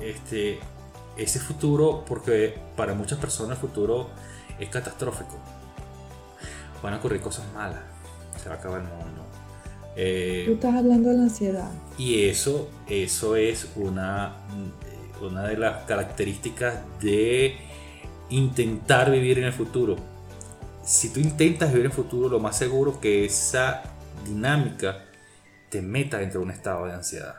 este, 0.00 0.58
ese 1.16 1.38
futuro 1.38 2.04
porque 2.06 2.54
para 2.76 2.94
muchas 2.94 3.18
personas 3.18 3.58
el 3.58 3.68
futuro 3.68 4.08
es 4.58 4.68
catastrófico. 4.68 5.38
Van 6.82 6.94
a 6.94 6.96
ocurrir 6.98 7.20
cosas 7.20 7.44
malas, 7.54 7.80
se 8.42 8.48
va 8.48 8.56
a 8.56 8.58
acabar 8.58 8.80
el 8.80 8.88
mundo. 8.88 9.24
Eh, 9.96 10.44
Tú 10.46 10.54
estás 10.54 10.74
hablando 10.74 11.10
de 11.10 11.16
la 11.16 11.22
ansiedad. 11.24 11.70
Y 11.96 12.24
eso, 12.24 12.68
eso 12.88 13.36
es 13.36 13.68
una, 13.76 14.36
una 15.22 15.44
de 15.44 15.56
las 15.56 15.84
características 15.84 16.80
de 17.00 17.56
intentar 18.30 19.10
vivir 19.10 19.38
en 19.38 19.44
el 19.44 19.52
futuro. 19.52 19.96
Si 20.84 21.10
tú 21.10 21.20
intentas 21.20 21.70
vivir 21.70 21.86
en 21.86 21.92
el 21.92 21.96
futuro, 21.96 22.28
lo 22.28 22.40
más 22.40 22.58
seguro 22.58 23.00
que 23.00 23.24
esa 23.24 23.93
dinámica 24.24 25.04
te 25.70 25.82
meta 25.82 26.18
dentro 26.18 26.40
de 26.40 26.46
un 26.46 26.52
estado 26.52 26.86
de 26.86 26.92
ansiedad. 26.92 27.34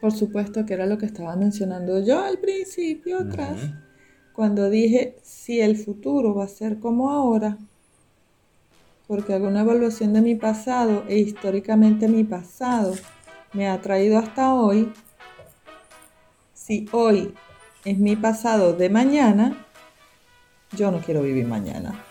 Por 0.00 0.12
supuesto 0.12 0.66
que 0.66 0.74
era 0.74 0.86
lo 0.86 0.98
que 0.98 1.06
estaba 1.06 1.36
mencionando 1.36 2.00
yo 2.00 2.24
al 2.24 2.38
principio 2.38 3.20
atrás, 3.20 3.58
cuando 4.32 4.68
dije 4.70 5.16
si 5.22 5.60
el 5.60 5.76
futuro 5.76 6.34
va 6.34 6.44
a 6.44 6.48
ser 6.48 6.78
como 6.78 7.10
ahora, 7.10 7.58
porque 9.06 9.34
alguna 9.34 9.62
evaluación 9.62 10.12
de 10.12 10.20
mi 10.20 10.34
pasado 10.34 11.04
e 11.08 11.18
históricamente 11.18 12.08
mi 12.08 12.24
pasado 12.24 12.94
me 13.52 13.68
ha 13.68 13.80
traído 13.80 14.18
hasta 14.18 14.54
hoy, 14.54 14.92
si 16.52 16.88
hoy 16.92 17.32
es 17.84 17.98
mi 17.98 18.16
pasado 18.16 18.72
de 18.74 18.90
mañana, 18.90 19.66
yo 20.76 20.90
no 20.90 21.00
quiero 21.00 21.22
vivir 21.22 21.46
mañana. 21.46 22.05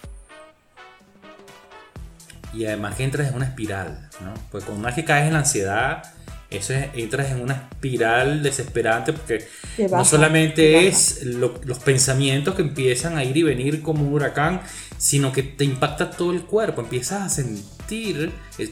Y 2.55 2.65
además 2.65 2.95
que 2.95 3.03
entras 3.03 3.27
en 3.29 3.35
una 3.35 3.45
espiral, 3.45 4.09
¿no? 4.21 4.33
Pues 4.51 4.63
con 4.63 4.77
una 4.77 4.87
vez 4.87 4.95
que 4.95 5.05
caes 5.05 5.27
en 5.27 5.33
la 5.33 5.39
ansiedad, 5.39 6.03
eso 6.49 6.73
entras 6.93 7.31
en 7.31 7.41
una 7.41 7.67
espiral 7.71 8.43
desesperante 8.43 9.13
porque 9.13 9.47
no 9.89 10.05
solamente 10.05 10.87
es 10.87 11.23
los 11.23 11.79
pensamientos 11.79 12.55
que 12.55 12.61
empiezan 12.61 13.17
a 13.17 13.23
ir 13.23 13.35
y 13.35 13.43
venir 13.43 13.81
como 13.81 14.03
un 14.03 14.13
huracán, 14.13 14.61
sino 14.97 15.31
que 15.31 15.43
te 15.43 15.65
impacta 15.65 16.11
todo 16.11 16.31
el 16.31 16.43
cuerpo, 16.43 16.81
empiezas 16.81 17.21
a 17.23 17.29
sentir, 17.29 18.31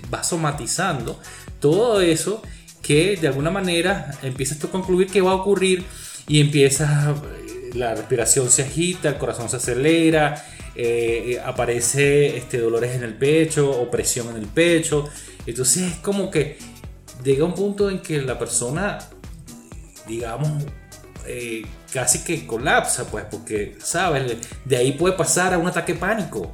vas 0.10 0.30
somatizando 0.30 1.20
todo 1.60 2.00
eso 2.02 2.42
que 2.82 3.18
de 3.18 3.28
alguna 3.28 3.50
manera 3.50 4.12
empiezas 4.22 4.60
tú 4.60 4.68
a 4.68 4.72
concluir 4.72 5.08
que 5.08 5.22
va 5.22 5.32
a 5.32 5.36
ocurrir 5.36 5.84
y 6.28 6.42
empiezas, 6.42 7.16
la 7.74 7.96
respiración 7.96 8.50
se 8.50 8.62
agita, 8.62 9.10
el 9.10 9.18
corazón 9.18 9.50
se 9.50 9.58
acelera, 9.58 10.46
eh, 10.76 11.40
aparece 11.44 12.38
este, 12.38 12.58
dolores 12.58 12.96
en 12.96 13.04
el 13.04 13.14
pecho, 13.14 13.70
opresión 13.70 14.30
en 14.30 14.38
el 14.38 14.48
pecho, 14.48 15.08
entonces 15.46 15.84
es 15.84 15.96
como 15.98 16.32
que 16.32 16.58
llega 17.24 17.46
un 17.46 17.54
punto 17.54 17.90
en 17.90 18.02
que 18.02 18.22
la 18.22 18.38
persona, 18.40 19.00
digamos, 20.08 20.64
eh, 21.28 21.64
casi 21.92 22.24
que 22.24 22.46
colapsa, 22.48 23.06
pues, 23.06 23.26
porque, 23.30 23.76
¿sabes? 23.80 24.38
De 24.66 24.78
ahí 24.78 24.94
puede 24.94 25.16
pasar 25.16 25.54
a 25.54 25.58
un 25.58 25.68
ataque 25.68 25.94
pánico. 25.94 26.52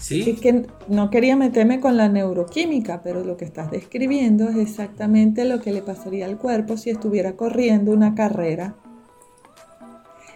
¿Sí? 0.00 0.28
Es 0.28 0.40
que 0.40 0.66
no 0.88 1.10
quería 1.10 1.36
meterme 1.36 1.78
con 1.78 1.96
la 1.96 2.08
neuroquímica, 2.08 3.02
pero 3.04 3.22
lo 3.24 3.36
que 3.36 3.44
estás 3.44 3.70
describiendo 3.70 4.48
es 4.48 4.56
exactamente 4.56 5.44
lo 5.44 5.60
que 5.60 5.70
le 5.72 5.80
pasaría 5.80 6.26
al 6.26 6.38
cuerpo 6.38 6.76
si 6.76 6.90
estuviera 6.90 7.36
corriendo 7.36 7.92
una 7.92 8.16
carrera 8.16 8.74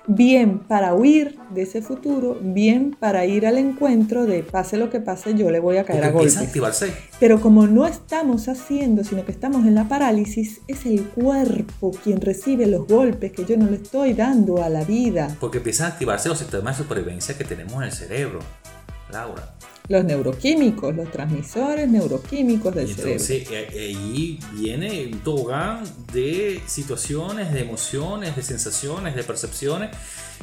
bien 0.07 0.61
para 0.61 0.95
huir 0.95 1.39
de 1.51 1.63
ese 1.63 1.83
futuro, 1.83 2.39
bien 2.41 2.97
para 2.99 3.27
ir 3.27 3.47
al 3.47 3.59
encuentro 3.59 4.27
de 4.27 4.43
pase 4.43 4.77
lo 4.77 4.91
que 4.91 5.01
pase, 5.01 5.35
yo 5.35 5.51
le 5.51 5.61
voy 5.61 5.79
a 5.79 5.85
caer 5.85 6.05
a 6.05 6.11
golpes. 6.11 6.39
Pero 7.19 7.41
como 7.41 7.67
no 7.67 7.87
estamos 7.87 8.49
haciendo, 8.49 9.05
sino 9.05 9.25
que 9.25 9.33
estamos 9.33 9.67
en 9.67 9.75
la 9.75 9.89
parálisis, 9.89 10.61
es 10.69 10.87
el 10.87 11.03
cuerpo 11.05 11.93
quien 12.03 12.21
recibe 12.21 12.67
los 12.67 12.87
golpes 12.87 13.33
que 13.33 13.45
yo 13.45 13.57
no 13.57 13.67
le 13.67 13.77
estoy 13.77 14.15
dando 14.15 14.63
a 14.63 14.69
la 14.69 14.85
vida. 14.85 15.37
Porque 15.41 15.59
empiezan 15.59 15.87
a 15.87 15.95
activarse 15.95 16.29
los 16.29 16.39
sistemas 16.39 16.79
de 16.79 16.85
supervivencia 16.85 17.37
que 17.37 17.45
tenemos 17.45 17.75
en 17.75 17.83
el 17.83 17.93
cerebro, 17.93 18.41
Laura 19.13 19.56
los 19.89 20.05
neuroquímicos, 20.05 20.95
los 20.95 21.11
transmisores 21.11 21.89
neuroquímicos 21.89 22.75
del 22.75 22.91
entonces, 22.91 23.47
cerebro. 23.47 23.73
Eh, 23.73 23.89
ahí 23.89 24.41
viene 24.53 25.11
un 25.13 25.21
tobogán 25.21 25.85
de 26.13 26.61
situaciones, 26.67 27.53
de 27.53 27.61
emociones, 27.61 28.35
de 28.35 28.43
sensaciones, 28.43 29.15
de 29.15 29.23
percepciones 29.23 29.91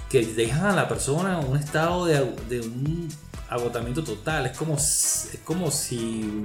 que 0.09 0.25
dejan 0.25 0.67
a 0.67 0.75
la 0.75 0.87
persona 0.87 1.41
en 1.41 1.49
un 1.49 1.57
estado 1.57 2.05
de, 2.05 2.21
un 2.61 3.09
agotamiento 3.49 4.03
total. 4.03 4.45
Es 4.45 4.57
como, 4.57 4.75
es 4.75 5.39
como 5.43 5.71
si 5.71 6.43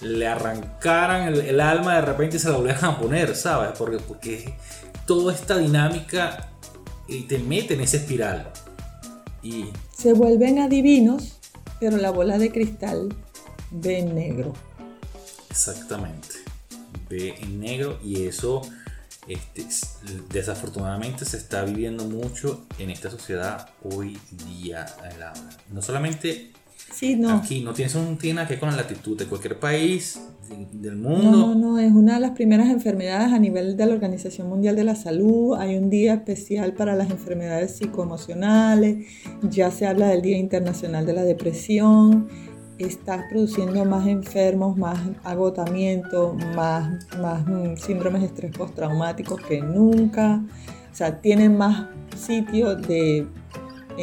le 0.00 0.26
arrancaran 0.26 1.34
el, 1.34 1.60
alma 1.60 1.96
de 1.96 2.02
repente 2.02 2.36
y 2.36 2.40
se 2.40 2.48
la 2.48 2.56
volvieran 2.56 2.84
a 2.84 2.98
poner, 2.98 3.36
¿sabes? 3.36 3.72
Porque, 3.76 3.98
porque 3.98 4.54
toda 5.06 5.34
esta 5.34 5.58
dinámica 5.58 6.48
eh, 7.06 7.24
te 7.28 7.38
mete 7.38 7.74
en 7.74 7.82
esa 7.82 7.98
espiral. 7.98 8.50
Y 9.42 9.66
se 9.96 10.12
vuelven 10.14 10.58
adivinos 10.58 11.39
pero 11.80 11.96
la 11.96 12.10
bola 12.10 12.38
de 12.38 12.52
cristal 12.52 13.08
en 13.82 14.14
negro. 14.14 14.52
Exactamente, 15.50 16.36
en 17.10 17.60
negro 17.60 17.98
y 18.04 18.26
eso 18.26 18.62
este, 19.26 19.66
desafortunadamente 20.32 21.24
se 21.24 21.36
está 21.36 21.64
viviendo 21.64 22.04
mucho 22.04 22.66
en 22.78 22.90
esta 22.90 23.10
sociedad 23.10 23.70
hoy 23.82 24.18
día. 24.46 24.86
No 25.70 25.82
solamente 25.82 26.52
Sí, 26.92 27.16
no. 27.16 27.30
Aquí 27.30 27.62
no 27.62 27.72
tienes 27.72 27.94
un, 27.94 28.18
tiene 28.18 28.36
nada 28.36 28.48
que 28.48 28.54
ver 28.54 28.60
con 28.60 28.70
la 28.70 28.76
latitud 28.76 29.16
de 29.16 29.26
cualquier 29.26 29.58
país 29.58 30.20
del 30.72 30.96
mundo. 30.96 31.30
No, 31.30 31.54
no, 31.54 31.54
no, 31.54 31.78
es 31.78 31.92
una 31.92 32.14
de 32.14 32.20
las 32.20 32.32
primeras 32.32 32.68
enfermedades 32.68 33.32
a 33.32 33.38
nivel 33.38 33.76
de 33.76 33.86
la 33.86 33.94
Organización 33.94 34.48
Mundial 34.48 34.76
de 34.76 34.84
la 34.84 34.94
Salud. 34.94 35.56
Hay 35.56 35.76
un 35.76 35.90
día 35.90 36.14
especial 36.14 36.72
para 36.72 36.96
las 36.96 37.10
enfermedades 37.10 37.76
psicoemocionales. 37.76 39.06
Ya 39.42 39.70
se 39.70 39.86
habla 39.86 40.08
del 40.08 40.22
Día 40.22 40.38
Internacional 40.38 41.06
de 41.06 41.12
la 41.12 41.22
Depresión. 41.22 42.28
Está 42.78 43.26
produciendo 43.30 43.84
más 43.84 44.06
enfermos, 44.08 44.76
más 44.76 44.98
agotamiento, 45.22 46.34
más, 46.56 47.06
más 47.20 47.46
mm, 47.46 47.76
síndromes 47.76 48.22
de 48.22 48.28
estrés 48.28 48.56
postraumáticos 48.56 49.40
que 49.42 49.60
nunca. 49.60 50.42
O 50.90 50.94
sea, 50.94 51.20
tienen 51.20 51.56
más 51.56 51.86
sitios 52.16 52.86
de 52.88 53.26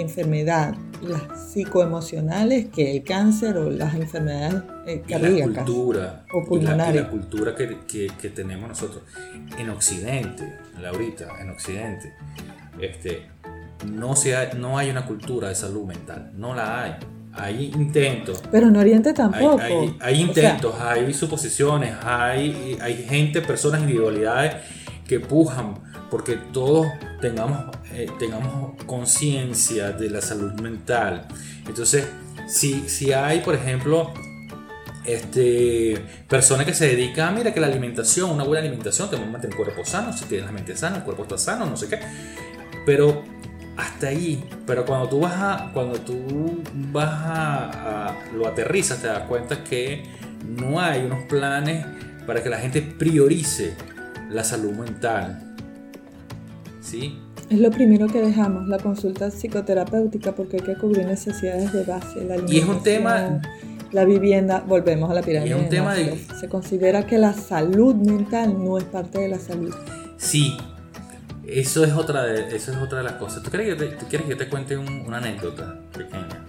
enfermedad 0.01 0.75
las 1.01 1.51
psicoemocionales 1.51 2.67
que 2.67 2.95
el 2.95 3.03
cáncer 3.03 3.57
o 3.57 3.69
las 3.69 3.95
enfermedades 3.95 4.63
eh, 4.85 5.03
cardíacas 5.07 5.55
la 5.55 5.63
cultura, 5.63 6.25
o 6.33 6.45
pulmonares. 6.45 7.01
la, 7.01 7.09
cultura 7.09 7.55
que, 7.55 7.77
que, 8.19 8.29
tenemos 8.29 8.69
nosotros 8.69 9.03
en 9.57 9.69
Occidente, 9.69 10.57
Laurita, 10.81 11.27
en 11.39 11.49
Occidente, 11.49 12.13
este, 12.79 13.27
no, 13.85 14.15
sea, 14.15 14.53
no 14.53 14.77
hay 14.77 14.89
una 14.89 15.05
cultura 15.05 15.49
de 15.49 15.55
salud 15.55 15.85
mental, 15.85 16.31
no 16.35 16.55
la 16.55 16.83
hay. 16.83 16.95
Hay 17.33 17.65
intentos. 17.65 18.41
Pero 18.51 18.69
en 18.69 18.77
Oriente 18.77 19.13
tampoco. 19.13 19.61
Hay, 19.99 20.21
intentos, 20.21 20.73
hay 20.81 21.13
suposiciones, 21.13 21.93
hay, 22.03 22.77
hay 22.81 23.05
gente, 23.07 23.41
personas, 23.41 23.81
individualidades 23.81 24.55
que 25.07 25.19
pujan 25.19 25.75
porque 26.09 26.35
todos 26.35 26.87
tengamos, 27.21 27.75
eh, 27.91 28.07
tengamos 28.19 28.81
conciencia 28.85 29.91
de 29.91 30.09
la 30.09 30.21
salud 30.21 30.53
mental. 30.61 31.27
Entonces, 31.67 32.07
si, 32.47 32.87
si 32.89 33.11
hay, 33.11 33.41
por 33.41 33.55
ejemplo, 33.55 34.13
este, 35.07 36.01
personas 36.27 36.65
que 36.65 36.73
se 36.73 36.87
dedican, 36.87 37.33
mira 37.33 37.53
que 37.53 37.59
la 37.59 37.67
alimentación, 37.67 38.29
una 38.29 38.43
buena 38.43 38.59
alimentación 38.59 39.09
te 39.09 39.17
mantiene 39.17 39.55
el 39.55 39.55
cuerpo 39.55 39.85
sano, 39.85 40.11
si 40.11 40.25
tienes 40.25 40.45
la 40.45 40.51
mente 40.51 40.75
sana, 40.75 40.97
el 40.97 41.03
cuerpo 41.03 41.23
está 41.23 41.37
sano, 41.37 41.65
no 41.65 41.77
sé 41.77 41.87
qué. 41.87 41.99
Pero 42.85 43.23
hasta 43.77 44.07
ahí, 44.07 44.43
pero 44.65 44.85
cuando 44.85 45.07
tú 45.07 45.21
vas 45.21 45.33
a, 45.35 45.71
cuando 45.73 45.99
tú 45.99 46.61
vas 46.91 47.09
a, 47.09 48.15
lo 48.35 48.47
aterrizas, 48.47 49.01
te 49.01 49.07
das 49.07 49.23
cuenta 49.23 49.63
que 49.63 50.03
no 50.45 50.79
hay 50.79 51.05
unos 51.05 51.23
planes 51.25 51.85
para 52.25 52.43
que 52.43 52.49
la 52.49 52.57
gente 52.57 52.81
priorice 52.81 53.75
la 54.29 54.43
salud 54.43 54.71
mental. 54.71 55.46
¿Sí? 56.87 57.19
Es 57.49 57.59
lo 57.59 57.69
primero 57.69 58.07
que 58.07 58.21
dejamos, 58.21 58.67
la 58.67 58.77
consulta 58.77 59.29
psicoterapéutica, 59.29 60.33
porque 60.33 60.57
hay 60.57 60.63
que 60.63 60.75
cubrir 60.75 61.05
necesidades 61.05 61.73
de 61.73 61.83
base. 61.83 62.23
La 62.23 62.37
y 62.47 62.59
es 62.59 62.65
un 62.65 62.81
tema... 62.81 63.41
La 63.91 64.03
vivienda, 64.03 64.63
volvemos 64.67 65.09
a 65.09 65.13
la 65.13 65.21
pirámide. 65.21 65.55
es 65.55 65.61
un 65.61 65.69
tema 65.69 65.93
de... 65.93 66.17
Se 66.39 66.49
considera 66.49 67.07
que 67.07 67.17
la 67.17 67.31
salud 67.33 67.95
mental 67.95 68.61
no 68.61 68.77
es 68.77 68.83
parte 68.83 69.19
de 69.19 69.29
la 69.29 69.39
salud. 69.39 69.73
Sí, 70.17 70.57
eso 71.47 71.85
es 71.85 71.93
otra 71.93 72.23
de, 72.23 72.53
eso 72.53 72.71
es 72.73 72.77
otra 72.77 72.97
de 72.97 73.05
las 73.05 73.13
cosas. 73.13 73.43
¿Tú, 73.43 73.49
quieres 73.49 73.75
que 73.75 73.85
te, 73.85 73.95
quieres 74.07 74.27
que 74.27 74.35
te 74.35 74.49
cuente 74.49 74.75
una 74.75 75.17
anécdota 75.17 75.79
pequeña? 75.93 76.45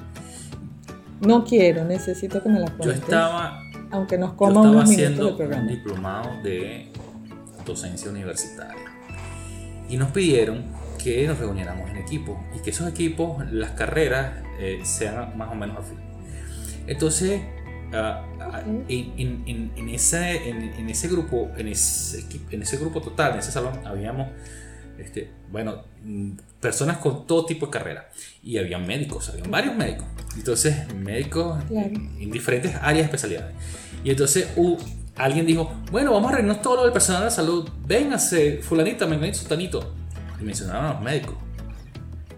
No 1.21 1.45
quiero, 1.45 1.85
necesito 1.85 2.43
que 2.43 2.49
me 2.49 2.59
la 2.59 2.67
cuentes. 2.67 2.87
Yo 2.87 2.93
estaba, 3.05 3.61
aunque 3.93 4.19
nos 4.19 4.33
coma 4.33 4.55
yo 4.55 4.65
estaba 4.65 4.83
haciendo 4.83 5.37
un 5.37 5.69
diplomado 5.69 6.43
de 6.43 6.91
docencia 7.65 8.11
universitaria 8.11 8.98
y 9.89 9.97
nos 9.97 10.11
pidieron 10.11 10.65
que 11.03 11.27
nos 11.27 11.39
reuniéramos 11.39 11.89
en 11.91 11.97
equipo 11.97 12.43
y 12.55 12.61
que 12.61 12.71
esos 12.71 12.89
equipos, 12.89 13.51
las 13.51 13.73
carreras, 13.73 14.43
eh, 14.59 14.81
sean 14.85 15.37
más 15.37 15.51
o 15.51 15.55
menos 15.55 15.79
afines. 15.79 16.05
Entonces, 16.87 17.43
ah, 17.93 18.25
ah, 18.41 18.63
en, 18.67 19.15
en, 19.47 19.73
en, 19.77 19.89
ese, 19.89 20.49
en, 20.49 20.89
ese 20.89 21.09
grupo, 21.09 21.51
en 21.57 21.69
ese, 21.69 22.25
en 22.51 22.63
ese 22.63 22.77
grupo 22.77 23.01
total, 23.01 23.35
en 23.35 23.39
ese 23.39 23.53
salón, 23.53 23.87
habíamos, 23.87 24.29
este, 24.99 25.31
bueno, 25.51 25.85
mm, 26.03 26.33
personas 26.61 26.99
con 26.99 27.27
todo 27.27 27.47
tipo 27.47 27.67
de 27.67 27.73
carrera. 27.73 28.11
Y 28.43 28.59
había 28.59 28.79
médicos, 28.79 29.29
había 29.29 29.45
varios 29.45 29.77
médicos. 29.77 30.07
Entonces, 30.37 30.93
médicos 30.95 31.63
en 31.71 32.31
diferentes 32.31 32.75
áreas 32.75 32.97
de 32.97 33.03
especialidades. 33.03 33.55
Y 34.05 34.11
entonces 34.11 34.49
alguien 35.19 35.45
dijo, 35.45 35.73
bueno, 35.91 36.13
vamos 36.13 36.31
a 36.31 36.37
reunirnos 36.37 36.63
todo 36.63 36.77
lo 36.77 36.83
del 36.85 36.93
personal 36.93 37.25
de 37.25 37.31
salud. 37.31 37.69
Véngase, 37.87 38.61
fulanita, 38.63 39.07
menganito, 39.07 39.39
sutanito. 39.39 39.95
Y 40.41 40.45
mencionaron 40.45 40.87
a 40.87 40.93
los 40.95 41.03
médicos. 41.03 41.35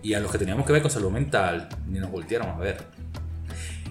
Y 0.03 0.14
a 0.14 0.21
los 0.21 0.33
que 0.33 0.38
teníamos 0.38 0.64
que 0.64 0.73
ver 0.73 0.83
con 0.83 0.90
salud 0.90 1.11
mental, 1.11 1.69
ni 1.87 1.99
nos 1.99 2.11
voltearon 2.11 2.49
a 2.49 2.57
ver. 2.57 2.83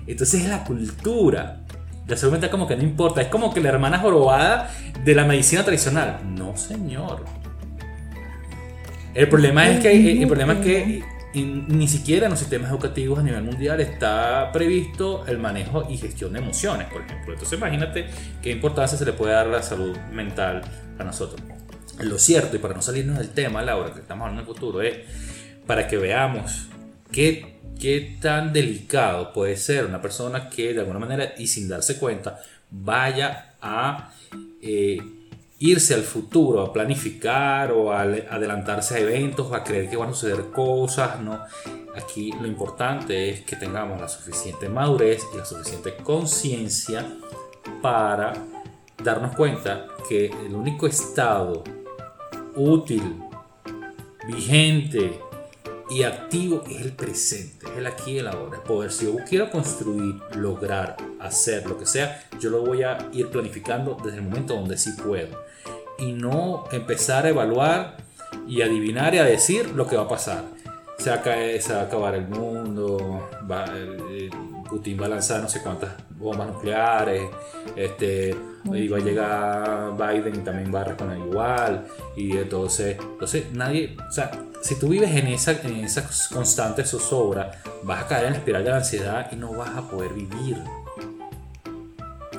Entonces 0.07 0.41
es 0.41 0.49
la 0.49 0.63
cultura. 0.63 1.61
La 2.07 2.17
salud 2.17 2.31
mental 2.31 2.49
como 2.49 2.67
que 2.67 2.75
no 2.75 2.83
importa. 2.83 3.21
Es 3.21 3.27
como 3.27 3.53
que 3.53 3.61
la 3.61 3.69
hermana 3.69 3.99
jorobada 3.99 4.71
de 5.03 5.15
la 5.15 5.23
medicina 5.23 5.63
tradicional. 5.63 6.19
No, 6.25 6.57
señor. 6.57 7.23
El 9.13 9.29
problema 9.29 9.69
es 9.69 9.79
que, 9.81 10.21
el 10.21 10.27
problema 10.27 10.53
es 10.53 10.59
que 10.59 11.03
ni 11.33 11.87
siquiera 11.87 12.25
en 12.25 12.31
los 12.31 12.39
sistemas 12.39 12.71
educativos 12.71 13.19
a 13.19 13.23
nivel 13.23 13.43
mundial 13.43 13.79
está 13.81 14.51
previsto 14.51 15.25
el 15.27 15.37
manejo 15.37 15.85
y 15.89 15.97
gestión 15.97 16.33
de 16.33 16.39
emociones, 16.39 16.87
por 16.87 17.01
ejemplo. 17.01 17.33
Entonces 17.33 17.57
imagínate 17.57 18.07
qué 18.41 18.51
importancia 18.51 18.97
se 18.97 19.05
le 19.05 19.13
puede 19.13 19.33
dar 19.33 19.47
a 19.47 19.51
la 19.51 19.63
salud 19.63 19.95
mental 20.11 20.61
a 20.97 21.03
nosotros. 21.03 21.41
Lo 21.99 22.17
cierto, 22.17 22.55
y 22.55 22.59
para 22.59 22.73
no 22.73 22.81
salirnos 22.81 23.17
del 23.17 23.29
tema, 23.29 23.61
Laura, 23.61 23.93
que 23.93 23.99
estamos 23.99 24.25
hablando 24.25 24.43
del 24.43 24.55
futuro, 24.55 24.81
es 24.81 24.97
para 25.67 25.87
que 25.87 25.97
veamos 25.97 26.67
qué, 27.11 27.59
qué 27.79 28.17
tan 28.21 28.51
delicado 28.53 29.33
puede 29.33 29.57
ser 29.57 29.85
una 29.85 30.01
persona 30.01 30.49
que 30.49 30.73
de 30.73 30.79
alguna 30.79 30.99
manera 30.99 31.33
y 31.37 31.47
sin 31.47 31.67
darse 31.67 31.97
cuenta 31.97 32.39
vaya 32.71 33.53
a... 33.61 34.13
Eh, 34.61 34.99
irse 35.59 35.93
al 35.93 36.03
futuro, 36.03 36.61
a 36.61 36.71
planificar 36.71 37.71
o 37.71 37.91
a 37.91 38.01
adelantarse 38.01 38.95
a 38.95 38.99
eventos 38.99 39.51
a 39.51 39.63
creer 39.63 39.89
que 39.89 39.97
van 39.97 40.09
a 40.09 40.13
suceder 40.13 40.51
cosas, 40.51 41.19
¿no? 41.19 41.39
Aquí 41.95 42.31
lo 42.31 42.47
importante 42.47 43.29
es 43.29 43.41
que 43.41 43.57
tengamos 43.57 43.99
la 43.99 44.07
suficiente 44.07 44.69
madurez 44.69 45.25
y 45.33 45.37
la 45.37 45.45
suficiente 45.45 45.95
conciencia 45.97 47.05
para 47.81 48.33
darnos 49.03 49.35
cuenta 49.35 49.87
que 50.07 50.27
el 50.27 50.55
único 50.55 50.87
estado 50.87 51.63
útil, 52.55 53.21
vigente 54.27 55.19
y 55.89 56.03
activo 56.03 56.63
es 56.69 56.81
el 56.81 56.93
presente, 56.93 57.65
es 57.65 57.77
el 57.77 57.87
aquí 57.87 58.11
y 58.11 58.17
el 58.19 58.27
ahora. 58.27 58.63
Poder, 58.63 58.91
si 58.91 59.05
yo 59.05 59.15
quiero 59.27 59.49
construir, 59.49 60.15
lograr, 60.35 60.97
hacer 61.19 61.67
lo 61.67 61.77
que 61.77 61.85
sea, 61.85 62.23
yo 62.39 62.49
lo 62.49 62.61
voy 62.61 62.83
a 62.83 63.09
ir 63.11 63.29
planificando 63.29 63.97
desde 64.03 64.17
el 64.17 64.23
momento 64.23 64.55
donde 64.55 64.77
sí 64.77 64.91
puedo 64.93 65.43
y 65.97 66.13
no 66.13 66.65
empezar 66.71 67.25
a 67.25 67.29
evaluar 67.29 67.97
y 68.47 68.61
adivinar 68.61 69.15
y 69.15 69.17
a 69.17 69.23
decir 69.23 69.71
lo 69.71 69.87
que 69.87 69.95
va 69.95 70.03
a 70.03 70.07
pasar. 70.07 70.43
Se 70.97 71.09
va 71.09 71.15
a, 71.15 71.81
acabar 71.81 72.15
el 72.15 72.27
mundo, 72.27 73.29
eh, 73.73 74.29
Putin 74.69 74.99
va 75.01 75.05
a 75.05 75.09
lanzar 75.09 75.41
no 75.41 75.49
sé 75.49 75.61
cuántas 75.61 75.91
bombas 76.11 76.47
nucleares, 76.47 77.29
este, 77.75 78.35
y 78.65 78.87
va 78.87 78.97
a 78.97 79.01
llegar 79.01 79.97
Biden 79.97 80.35
y 80.35 80.39
también 80.39 80.73
va 80.73 80.81
a 80.81 80.83
responder 80.85 81.17
igual, 81.17 81.85
y 82.15 82.37
entonces, 82.37 82.97
entonces 82.99 83.51
nadie, 83.53 83.97
o 84.07 84.11
sea, 84.11 84.31
si 84.61 84.75
tú 84.77 84.89
vives 84.89 85.11
en 85.11 85.27
esa, 85.27 85.51
en 85.51 85.83
esa 85.83 86.07
constante 86.33 86.83
zozobra, 86.83 87.51
vas 87.83 88.03
a 88.03 88.07
caer 88.07 88.25
en 88.25 88.31
la 88.33 88.37
espiral 88.39 88.63
de 88.63 88.69
la 88.69 88.77
ansiedad 88.77 89.29
y 89.31 89.35
no 89.35 89.53
vas 89.53 89.75
a 89.75 89.89
poder 89.89 90.13
vivir. 90.13 90.57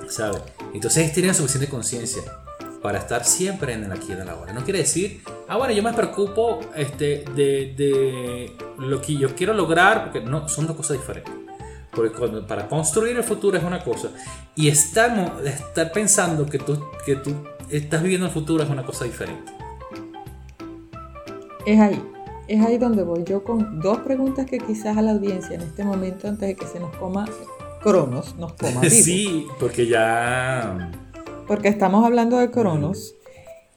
¿Sabes? 0.09 0.43
Entonces 0.75 1.12
tienen 1.12 1.35
suficiente 1.35 1.69
conciencia 1.69 2.23
para 2.83 2.99
estar 2.99 3.25
siempre 3.25 3.73
en 3.73 3.85
el 3.85 3.93
aquí 3.93 4.07
y 4.11 4.12
en 4.12 4.21
el 4.21 4.29
ahora. 4.29 4.53
No 4.53 4.64
quiere 4.64 4.81
decir, 4.81 5.23
ah, 5.49 5.57
bueno, 5.57 5.73
yo 5.73 5.83
me 5.83 5.93
preocupo 5.93 6.61
este, 6.75 7.25
de, 7.35 7.75
de 7.77 8.53
lo 8.79 9.01
que 9.01 9.16
yo 9.16 9.35
quiero 9.35 9.55
lograr, 9.55 10.05
porque 10.05 10.21
no, 10.21 10.49
son 10.49 10.66
dos 10.66 10.77
cosas 10.77 10.97
diferentes. 10.99 11.39
Porque 12.01 12.19
cuando, 12.19 12.47
para 12.47 12.67
construir 12.67 13.15
el 13.15 13.23
futuro 13.23 13.59
es 13.59 13.63
una 13.63 13.85
cosa, 13.85 14.09
y 14.57 14.69
estar, 14.69 15.39
estar 15.45 15.93
pensando 15.93 16.47
que 16.47 16.59
tú, 16.59 16.83
que 17.05 17.17
tú 17.17 17.35
estás 17.69 18.03
viviendo 18.03 18.27
el 18.27 18.33
futuro 18.33 18.63
es 18.63 18.71
una 18.71 18.85
cosa 18.85 19.05
diferente. 19.05 19.53
Es 21.67 21.79
ahí, 21.79 22.03
es 22.49 22.65
ahí 22.65 22.79
donde 22.79 23.03
voy 23.03 23.23
yo 23.25 23.45
con 23.45 23.81
dos 23.81 23.99
preguntas 23.99 24.47
que 24.47 24.57
quizás 24.59 24.97
a 24.97 25.03
la 25.03 25.13
audiencia 25.13 25.57
en 25.57 25.61
este 25.61 25.85
momento, 25.85 26.27
antes 26.27 26.49
de 26.49 26.57
que 26.57 26.67
se 26.67 26.81
nos 26.81 26.97
coma 26.97 27.27
Cronos, 27.83 28.35
nos 28.37 28.55
coma. 28.55 28.81
Sí, 28.89 29.47
porque 29.59 29.87
ya 29.87 30.91
porque 31.47 31.69
estamos 31.69 32.03
hablando 32.07 32.39
de 32.39 32.51
Cronos, 32.51 33.15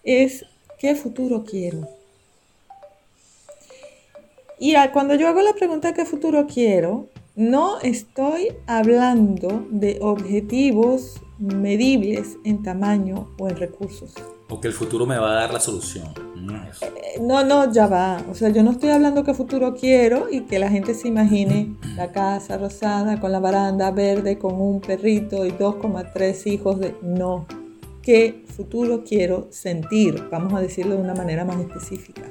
es 0.04 0.46
¿qué 0.78 0.96
futuro 0.96 1.44
quiero? 1.44 1.90
Y 4.60 4.76
cuando 4.94 5.16
yo 5.16 5.28
hago 5.28 5.42
la 5.42 5.54
pregunta 5.54 5.94
¿qué 5.94 6.06
futuro 6.06 6.48
quiero? 6.48 7.10
No 7.36 7.80
estoy 7.80 8.50
hablando 8.68 9.66
de 9.72 9.98
objetivos 10.02 11.20
medibles 11.40 12.38
en 12.44 12.62
tamaño 12.62 13.28
o 13.40 13.50
en 13.50 13.58
recursos. 13.58 14.14
O 14.50 14.62
que 14.62 14.68
el 14.68 14.74
futuro 14.74 15.08
me 15.08 15.18
va 15.18 15.32
a 15.32 15.34
dar 15.34 15.52
la 15.52 15.60
solución. 15.60 16.14
Eh, 16.82 17.20
no, 17.20 17.44
no, 17.44 17.72
ya 17.72 17.88
va. 17.88 18.22
O 18.30 18.36
sea, 18.36 18.50
yo 18.50 18.62
no 18.62 18.70
estoy 18.70 18.92
hablando 18.92 19.24
qué 19.24 19.34
futuro 19.34 19.74
quiero 19.74 20.28
y 20.30 20.42
que 20.42 20.60
la 20.60 20.70
gente 20.70 20.94
se 20.94 21.08
imagine 21.08 21.76
la 21.96 22.12
casa 22.12 22.60
rosada 22.60 23.20
con 23.20 23.32
la 23.32 23.40
baranda 23.40 23.90
verde 23.90 24.38
con 24.38 24.62
un 24.62 24.80
perrito 24.80 25.44
y 25.44 25.52
2,3 25.54 26.52
hijos 26.52 26.80
de... 26.80 26.96
No, 27.02 27.48
qué 28.04 28.44
futuro 28.46 29.04
quiero 29.04 29.48
sentir, 29.50 30.24
vamos 30.30 30.54
a 30.54 30.62
decirlo 30.62 30.98
de 30.98 31.02
una 31.02 31.16
manera 31.16 31.46
más 31.46 31.60
específica. 31.60 32.22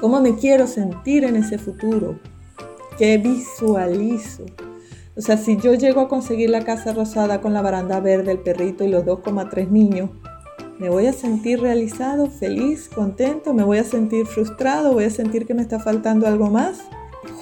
¿Cómo 0.00 0.20
me 0.20 0.34
quiero 0.34 0.66
sentir 0.66 1.22
en 1.22 1.36
ese 1.36 1.58
futuro? 1.58 2.18
¿Qué 2.98 3.18
visualizo? 3.18 4.44
O 5.16 5.20
sea, 5.20 5.36
si 5.36 5.56
yo 5.56 5.74
llego 5.74 6.00
a 6.00 6.08
conseguir 6.08 6.50
la 6.50 6.64
casa 6.64 6.92
rosada 6.92 7.40
con 7.40 7.52
la 7.52 7.62
baranda 7.62 8.00
verde, 8.00 8.32
el 8.32 8.38
perrito 8.38 8.84
y 8.84 8.88
los 8.88 9.04
2,3 9.04 9.68
niños, 9.68 10.10
¿me 10.78 10.88
voy 10.88 11.06
a 11.06 11.12
sentir 11.12 11.60
realizado, 11.60 12.30
feliz, 12.30 12.88
contento? 12.88 13.52
¿Me 13.52 13.62
voy 13.62 13.78
a 13.78 13.84
sentir 13.84 14.26
frustrado? 14.26 14.92
¿Voy 14.92 15.04
a 15.04 15.10
sentir 15.10 15.46
que 15.46 15.54
me 15.54 15.62
está 15.62 15.80
faltando 15.80 16.26
algo 16.26 16.50
más? 16.50 16.80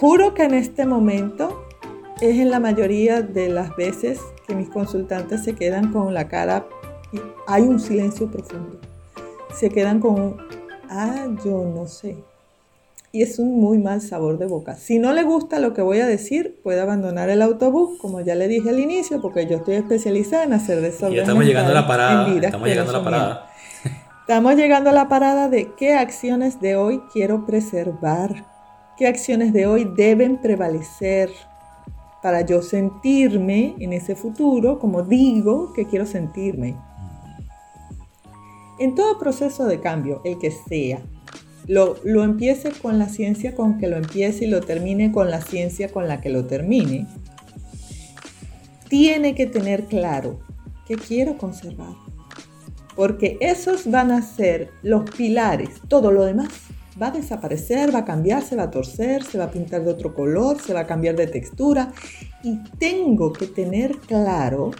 Juro 0.00 0.34
que 0.34 0.44
en 0.44 0.54
este 0.54 0.84
momento 0.86 1.64
es 2.20 2.38
en 2.38 2.50
la 2.50 2.60
mayoría 2.60 3.22
de 3.22 3.48
las 3.48 3.74
veces 3.76 4.20
que 4.46 4.54
mis 4.54 4.68
consultantes 4.68 5.44
se 5.44 5.54
quedan 5.54 5.92
con 5.92 6.12
la 6.12 6.28
cara 6.28 6.66
hay 7.46 7.62
un 7.62 7.80
silencio 7.80 8.30
profundo. 8.30 8.78
Se 9.52 9.70
quedan 9.70 10.00
con, 10.00 10.36
ah, 10.88 11.26
yo 11.44 11.64
no 11.64 11.86
sé. 11.86 12.16
Y 13.12 13.22
es 13.22 13.38
un 13.38 13.60
muy 13.60 13.78
mal 13.78 14.00
sabor 14.00 14.38
de 14.38 14.46
boca. 14.46 14.76
Si 14.76 14.98
no 14.98 15.12
le 15.12 15.22
gusta 15.22 15.58
lo 15.58 15.74
que 15.74 15.82
voy 15.82 15.98
a 15.98 16.06
decir, 16.06 16.60
puede 16.62 16.80
abandonar 16.80 17.28
el 17.28 17.42
autobús, 17.42 17.98
como 17.98 18.20
ya 18.20 18.34
le 18.34 18.46
dije 18.46 18.70
al 18.70 18.78
inicio, 18.78 19.20
porque 19.20 19.46
yo 19.46 19.56
estoy 19.56 19.74
especializada 19.74 20.44
en 20.44 20.52
hacer 20.52 20.80
desorden. 20.80 21.16
Ya 21.16 21.22
estamos 21.22 21.44
llegando 21.44 21.72
a 21.72 21.74
la 21.74 21.86
parada. 21.86 22.34
Estamos 22.34 22.68
llegando 22.68 22.90
a 22.90 22.98
la 22.98 23.04
parada. 23.04 23.50
Estamos 24.20 24.54
llegando 24.54 24.90
a 24.90 24.92
la 24.92 25.08
parada 25.08 25.48
de 25.48 25.72
qué 25.74 25.94
acciones 25.94 26.60
de 26.60 26.76
hoy 26.76 27.02
quiero 27.12 27.46
preservar, 27.46 28.46
qué 28.96 29.08
acciones 29.08 29.52
de 29.52 29.66
hoy 29.66 29.90
deben 29.96 30.40
prevalecer 30.40 31.30
para 32.22 32.42
yo 32.42 32.62
sentirme 32.62 33.74
en 33.80 33.92
ese 33.92 34.14
futuro 34.14 34.78
como 34.78 35.02
digo 35.02 35.72
que 35.72 35.86
quiero 35.86 36.06
sentirme. 36.06 36.76
En 38.78 38.94
todo 38.94 39.18
proceso 39.18 39.66
de 39.66 39.80
cambio, 39.80 40.20
el 40.24 40.38
que 40.38 40.52
sea, 40.52 41.00
lo, 41.66 41.96
lo, 42.04 42.24
empiece 42.24 42.70
con 42.70 42.98
la 42.98 43.08
ciencia 43.08 43.54
con 43.54 43.78
que 43.78 43.88
lo 43.88 43.96
empiece 43.96 44.44
y 44.44 44.48
lo 44.48 44.60
termine 44.60 45.12
con 45.12 45.30
la 45.30 45.40
ciencia 45.40 45.88
con 45.88 46.08
la 46.08 46.20
que 46.20 46.30
lo 46.30 46.46
termine, 46.46 47.06
tiene 48.88 49.34
que 49.34 49.46
tener 49.46 49.84
claro 49.84 50.40
que 50.86 50.96
quiero 50.96 51.38
conservar. 51.38 51.94
Porque 52.96 53.38
esos 53.40 53.88
van 53.88 54.10
a 54.10 54.20
ser 54.20 54.70
los 54.82 55.08
pilares. 55.10 55.80
Todo 55.88 56.10
lo 56.10 56.24
demás 56.24 56.48
va 57.00 57.06
a 57.06 57.10
desaparecer, 57.12 57.94
va 57.94 58.00
a 58.00 58.04
cambiar, 58.04 58.42
se 58.42 58.56
va 58.56 58.64
a 58.64 58.70
torcer, 58.70 59.22
se 59.22 59.38
va 59.38 59.44
a 59.44 59.50
pintar 59.50 59.84
de 59.84 59.90
otro 59.90 60.14
color, 60.14 60.60
se 60.60 60.74
va 60.74 60.80
a 60.80 60.86
cambiar 60.86 61.16
de 61.16 61.28
textura. 61.28 61.92
Y 62.42 62.58
tengo 62.78 63.32
que 63.32 63.46
tener 63.46 63.96
claro 63.98 64.72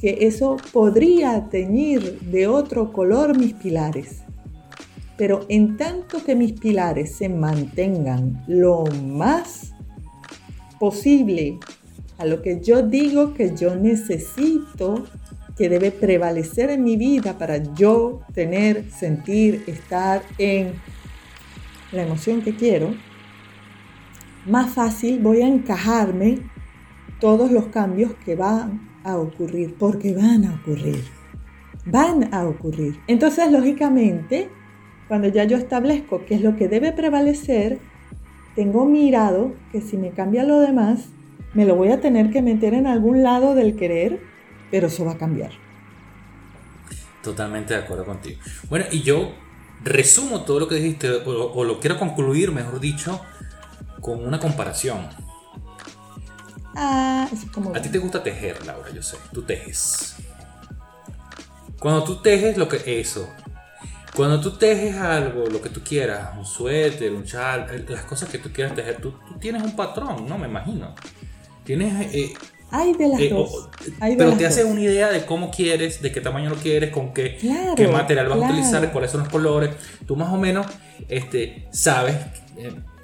que 0.00 0.18
eso 0.26 0.56
podría 0.72 1.48
teñir 1.48 2.20
de 2.20 2.46
otro 2.46 2.92
color 2.92 3.38
mis 3.38 3.54
pilares. 3.54 4.22
Pero 5.18 5.44
en 5.50 5.76
tanto 5.76 6.24
que 6.24 6.34
mis 6.34 6.52
pilares 6.52 7.16
se 7.16 7.28
mantengan 7.28 8.42
lo 8.46 8.84
más 8.86 9.74
posible 10.80 11.58
a 12.16 12.24
lo 12.24 12.40
que 12.40 12.60
yo 12.60 12.82
digo 12.82 13.34
que 13.34 13.54
yo 13.54 13.76
necesito, 13.76 15.04
que 15.56 15.68
debe 15.68 15.90
prevalecer 15.90 16.70
en 16.70 16.84
mi 16.84 16.96
vida 16.96 17.36
para 17.36 17.56
yo 17.74 18.20
tener, 18.32 18.90
sentir, 18.90 19.64
estar 19.66 20.22
en 20.38 20.74
la 21.92 22.02
emoción 22.02 22.40
que 22.40 22.54
quiero, 22.54 22.94
más 24.46 24.72
fácil 24.72 25.18
voy 25.18 25.42
a 25.42 25.48
encajarme 25.48 26.38
todos 27.20 27.50
los 27.50 27.66
cambios 27.66 28.14
que 28.24 28.36
van 28.36 28.88
a 29.04 29.16
ocurrir, 29.18 29.74
porque 29.76 30.14
van 30.14 30.44
a 30.44 30.54
ocurrir. 30.54 31.04
Van 31.86 32.32
a 32.32 32.46
ocurrir. 32.46 33.00
Entonces, 33.06 33.50
lógicamente, 33.50 34.48
cuando 35.08 35.28
ya 35.28 35.44
yo 35.44 35.56
establezco 35.56 36.24
qué 36.26 36.34
es 36.36 36.42
lo 36.42 36.56
que 36.56 36.68
debe 36.68 36.92
prevalecer, 36.92 37.78
tengo 38.54 38.84
mirado 38.84 39.52
que 39.72 39.80
si 39.80 39.96
me 39.96 40.10
cambia 40.10 40.44
lo 40.44 40.60
demás, 40.60 41.06
me 41.54 41.64
lo 41.64 41.76
voy 41.76 41.90
a 41.90 42.00
tener 42.00 42.30
que 42.30 42.42
meter 42.42 42.74
en 42.74 42.86
algún 42.86 43.22
lado 43.22 43.54
del 43.54 43.74
querer, 43.76 44.20
pero 44.70 44.88
eso 44.88 45.04
va 45.04 45.12
a 45.12 45.18
cambiar. 45.18 45.50
Totalmente 47.22 47.74
de 47.74 47.80
acuerdo 47.80 48.04
contigo. 48.04 48.38
Bueno, 48.68 48.84
y 48.90 49.02
yo 49.02 49.32
resumo 49.82 50.42
todo 50.42 50.60
lo 50.60 50.68
que 50.68 50.76
dijiste, 50.76 51.10
o, 51.10 51.64
lo 51.64 51.80
quiero 51.80 51.98
concluir, 51.98 52.52
mejor 52.52 52.80
dicho, 52.80 53.20
con 54.00 54.26
una 54.26 54.38
comparación. 54.38 55.08
Ah, 56.74 57.28
es 57.32 57.44
como... 57.50 57.74
A 57.74 57.82
ti 57.82 57.88
te 57.88 57.98
gusta 57.98 58.22
tejer, 58.22 58.64
Laura, 58.66 58.90
yo 58.90 59.02
sé. 59.02 59.16
Tú 59.32 59.42
tejes. 59.42 60.16
Cuando 61.80 62.04
tú 62.04 62.22
tejes 62.22 62.56
lo 62.56 62.68
que 62.68 63.00
eso, 63.00 63.28
cuando 64.18 64.40
tú 64.40 64.50
tejes 64.50 64.96
algo, 64.96 65.46
lo 65.46 65.62
que 65.62 65.68
tú 65.68 65.80
quieras, 65.80 66.30
un 66.36 66.44
suéter, 66.44 67.12
un 67.12 67.24
chal, 67.24 67.68
eh, 67.70 67.84
las 67.88 68.02
cosas 68.02 68.28
que 68.28 68.38
tú 68.38 68.50
quieras 68.52 68.74
tejer, 68.74 68.96
tú, 69.00 69.14
tienes 69.38 69.62
un 69.62 69.76
patrón, 69.76 70.28
¿no? 70.28 70.36
Me 70.36 70.48
imagino. 70.48 70.92
Tienes... 71.62 72.12
Eh, 72.12 72.34
hay 72.72 72.94
de 72.94 73.06
las 73.06 73.20
eh, 73.20 73.28
dos. 73.28 73.68
pero 74.00 74.32
te 74.32 74.44
haces 74.44 74.64
una 74.64 74.80
idea 74.80 75.12
de 75.12 75.24
cómo 75.24 75.52
quieres, 75.52 76.02
de 76.02 76.10
qué 76.10 76.20
tamaño 76.20 76.50
lo 76.50 76.56
quieres, 76.56 76.90
con 76.90 77.14
qué, 77.14 77.38
qué 77.76 77.86
material 77.86 78.28
vas 78.28 78.42
a 78.42 78.46
utilizar, 78.46 78.90
cuáles 78.90 79.12
son 79.12 79.20
los 79.20 79.28
colores. 79.28 79.70
Tú 80.04 80.16
más 80.16 80.32
o 80.32 80.36
menos 80.36 80.66
este, 81.08 81.68
sabes, 81.70 82.16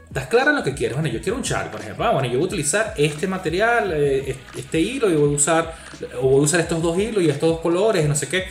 estás 0.09 0.27
clara 0.27 0.50
en 0.50 0.57
lo 0.57 0.64
que 0.64 0.74
quieres. 0.74 0.96
Bueno, 0.96 1.09
yo 1.14 1.22
quiero 1.22 1.37
un 1.37 1.44
chal, 1.44 1.70
por 1.70 1.81
ejemplo. 1.81 2.07
Ah, 2.07 2.11
bueno, 2.11 2.27
yo 2.27 2.38
voy 2.38 2.42
a 2.42 2.46
utilizar 2.46 2.92
este 2.96 3.29
material, 3.29 3.92
este 3.92 4.81
hilo, 4.81 5.09
y 5.09 5.14
voy 5.14 5.33
a 5.33 5.37
usar, 5.37 5.77
o 6.20 6.29
voy 6.29 6.40
a 6.40 6.42
usar 6.42 6.59
estos 6.59 6.83
dos 6.83 6.98
hilos 6.98 7.22
y 7.22 7.31
estos 7.31 7.50
dos 7.50 7.61
colores, 7.61 8.09
no 8.09 8.16
sé 8.16 8.27
qué. 8.27 8.46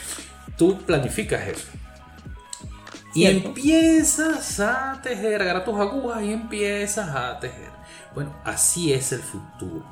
Tú 0.55 0.77
planificas 0.77 1.45
eso. 1.45 1.82
Y 3.13 3.25
empiezas 3.25 4.59
a 4.59 4.99
tejer, 5.01 5.41
agarra 5.41 5.63
tus 5.63 5.75
agujas 5.75 6.23
y 6.23 6.33
empiezas 6.33 7.09
a 7.09 7.39
tejer. 7.39 7.69
Bueno, 8.15 8.33
así 8.43 8.91
es 8.91 9.11
el 9.11 9.21
futuro. 9.21 9.83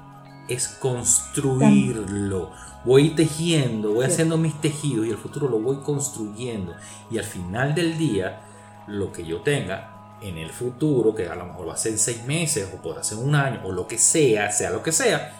Es 0.48 0.68
construirlo. 0.68 2.52
Voy 2.84 3.12
tejiendo, 3.12 3.94
voy 3.94 4.06
haciendo 4.06 4.38
mis 4.38 4.60
tejidos 4.60 5.06
y 5.06 5.12
el 5.12 5.18
futuro 5.18 5.48
lo 5.48 5.60
voy 5.60 5.78
construyendo. 5.78 6.74
Y 7.12 7.20
al 7.20 7.24
final 7.24 7.76
del 7.76 7.98
día, 7.98 8.42
lo 8.88 9.12
que 9.12 9.24
yo 9.24 9.42
tenga 9.42 10.18
en 10.22 10.38
el 10.38 10.50
futuro, 10.50 11.14
que 11.14 11.28
a 11.28 11.36
lo 11.36 11.46
mejor 11.46 11.70
va 11.70 11.74
a 11.74 11.78
ser 11.78 11.94
en 11.94 12.00
seis 12.00 12.26
meses 12.26 12.70
o 12.74 12.82
podrá 12.82 13.04
ser 13.04 13.20
un 13.20 13.36
año 13.36 13.62
o 13.64 13.72
lo 13.72 13.88
que 13.88 13.98
sea, 13.98 14.52
sea 14.52 14.72
lo 14.72 14.82
que 14.82 14.92
sea, 14.92 15.34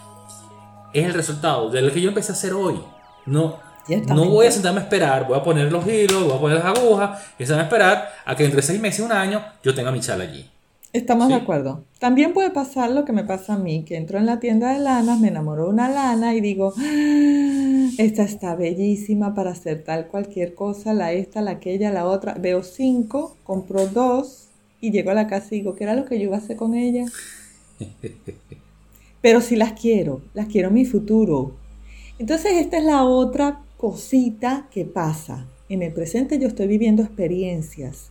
es 0.92 1.04
el 1.04 1.14
resultado 1.14 1.70
de 1.70 1.82
lo 1.82 1.92
que 1.92 2.00
yo 2.00 2.08
empecé 2.08 2.32
a 2.32 2.34
hacer 2.34 2.52
hoy. 2.52 2.80
No, 3.26 3.58
no 4.06 4.28
voy 4.28 4.46
a 4.46 4.50
sentarme 4.50 4.80
a 4.80 4.84
esperar, 4.84 5.26
voy 5.26 5.38
a 5.38 5.42
poner 5.42 5.70
los 5.70 5.86
hilos, 5.86 6.24
voy 6.24 6.36
a 6.36 6.40
poner 6.40 6.58
las 6.58 6.78
agujas 6.78 7.22
y 7.38 7.44
sentarme 7.44 7.62
a 7.62 7.64
esperar 7.64 8.08
a 8.24 8.36
que 8.36 8.44
entre 8.44 8.62
seis 8.62 8.80
meses 8.80 9.00
y 9.00 9.02
un 9.02 9.12
año 9.12 9.42
yo 9.62 9.74
tenga 9.74 9.90
mi 9.90 10.00
chala 10.00 10.24
allí. 10.24 10.48
Estamos 10.92 11.28
de 11.28 11.36
acuerdo. 11.36 11.84
También 11.98 12.34
puede 12.34 12.50
pasar 12.50 12.90
lo 12.90 13.06
que 13.06 13.14
me 13.14 13.24
pasa 13.24 13.54
a 13.54 13.58
mí, 13.58 13.82
que 13.82 13.96
entro 13.96 14.18
en 14.18 14.26
la 14.26 14.40
tienda 14.40 14.74
de 14.74 14.78
lanas, 14.78 15.18
me 15.18 15.28
enamoro 15.28 15.64
de 15.64 15.70
una 15.70 15.88
lana 15.88 16.34
y 16.34 16.42
digo, 16.42 16.74
ah, 16.76 17.88
esta 17.96 18.24
está 18.24 18.54
bellísima 18.54 19.34
para 19.34 19.52
hacer 19.52 19.84
tal 19.84 20.08
cualquier 20.08 20.54
cosa, 20.54 20.92
la 20.92 21.12
esta, 21.12 21.40
la 21.40 21.52
aquella, 21.52 21.90
la 21.90 22.04
otra. 22.04 22.34
Veo 22.34 22.62
cinco, 22.62 23.38
compro 23.42 23.86
dos 23.86 24.48
y 24.82 24.90
llego 24.90 25.10
a 25.10 25.14
la 25.14 25.28
casa 25.28 25.46
y 25.52 25.60
digo, 25.60 25.74
¿qué 25.74 25.84
era 25.84 25.94
lo 25.94 26.04
que 26.04 26.18
yo 26.18 26.24
iba 26.24 26.36
a 26.36 26.40
hacer 26.40 26.56
con 26.56 26.74
ella? 26.74 27.06
Pero 29.22 29.40
si 29.40 29.56
las 29.56 29.72
quiero, 29.72 30.20
las 30.34 30.48
quiero 30.48 30.68
en 30.68 30.74
mi 30.74 30.84
futuro. 30.84 31.54
Entonces 32.18 32.52
esta 32.54 32.76
es 32.76 32.84
la 32.84 33.04
otra 33.04 33.60
cosita 33.82 34.68
que 34.70 34.84
pasa. 34.84 35.48
En 35.68 35.82
el 35.82 35.92
presente 35.92 36.38
yo 36.38 36.46
estoy 36.46 36.68
viviendo 36.68 37.02
experiencias 37.02 38.10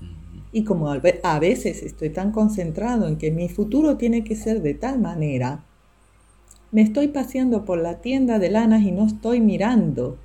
y 0.52 0.66
como 0.66 0.90
a 0.90 1.40
veces 1.40 1.82
estoy 1.82 2.10
tan 2.10 2.34
concentrado 2.34 3.08
en 3.08 3.16
que 3.16 3.32
mi 3.32 3.48
futuro 3.48 3.96
tiene 3.96 4.26
que 4.26 4.36
ser 4.36 4.62
de 4.62 4.74
tal 4.74 5.00
manera, 5.00 5.64
me 6.74 6.82
estoy 6.82 7.08
paseando 7.08 7.64
por 7.64 7.80
la 7.80 8.02
tienda 8.02 8.38
de 8.38 8.50
lanas 8.50 8.82
y 8.82 8.92
no 8.92 9.08
estoy 9.08 9.40
mirando 9.40 10.20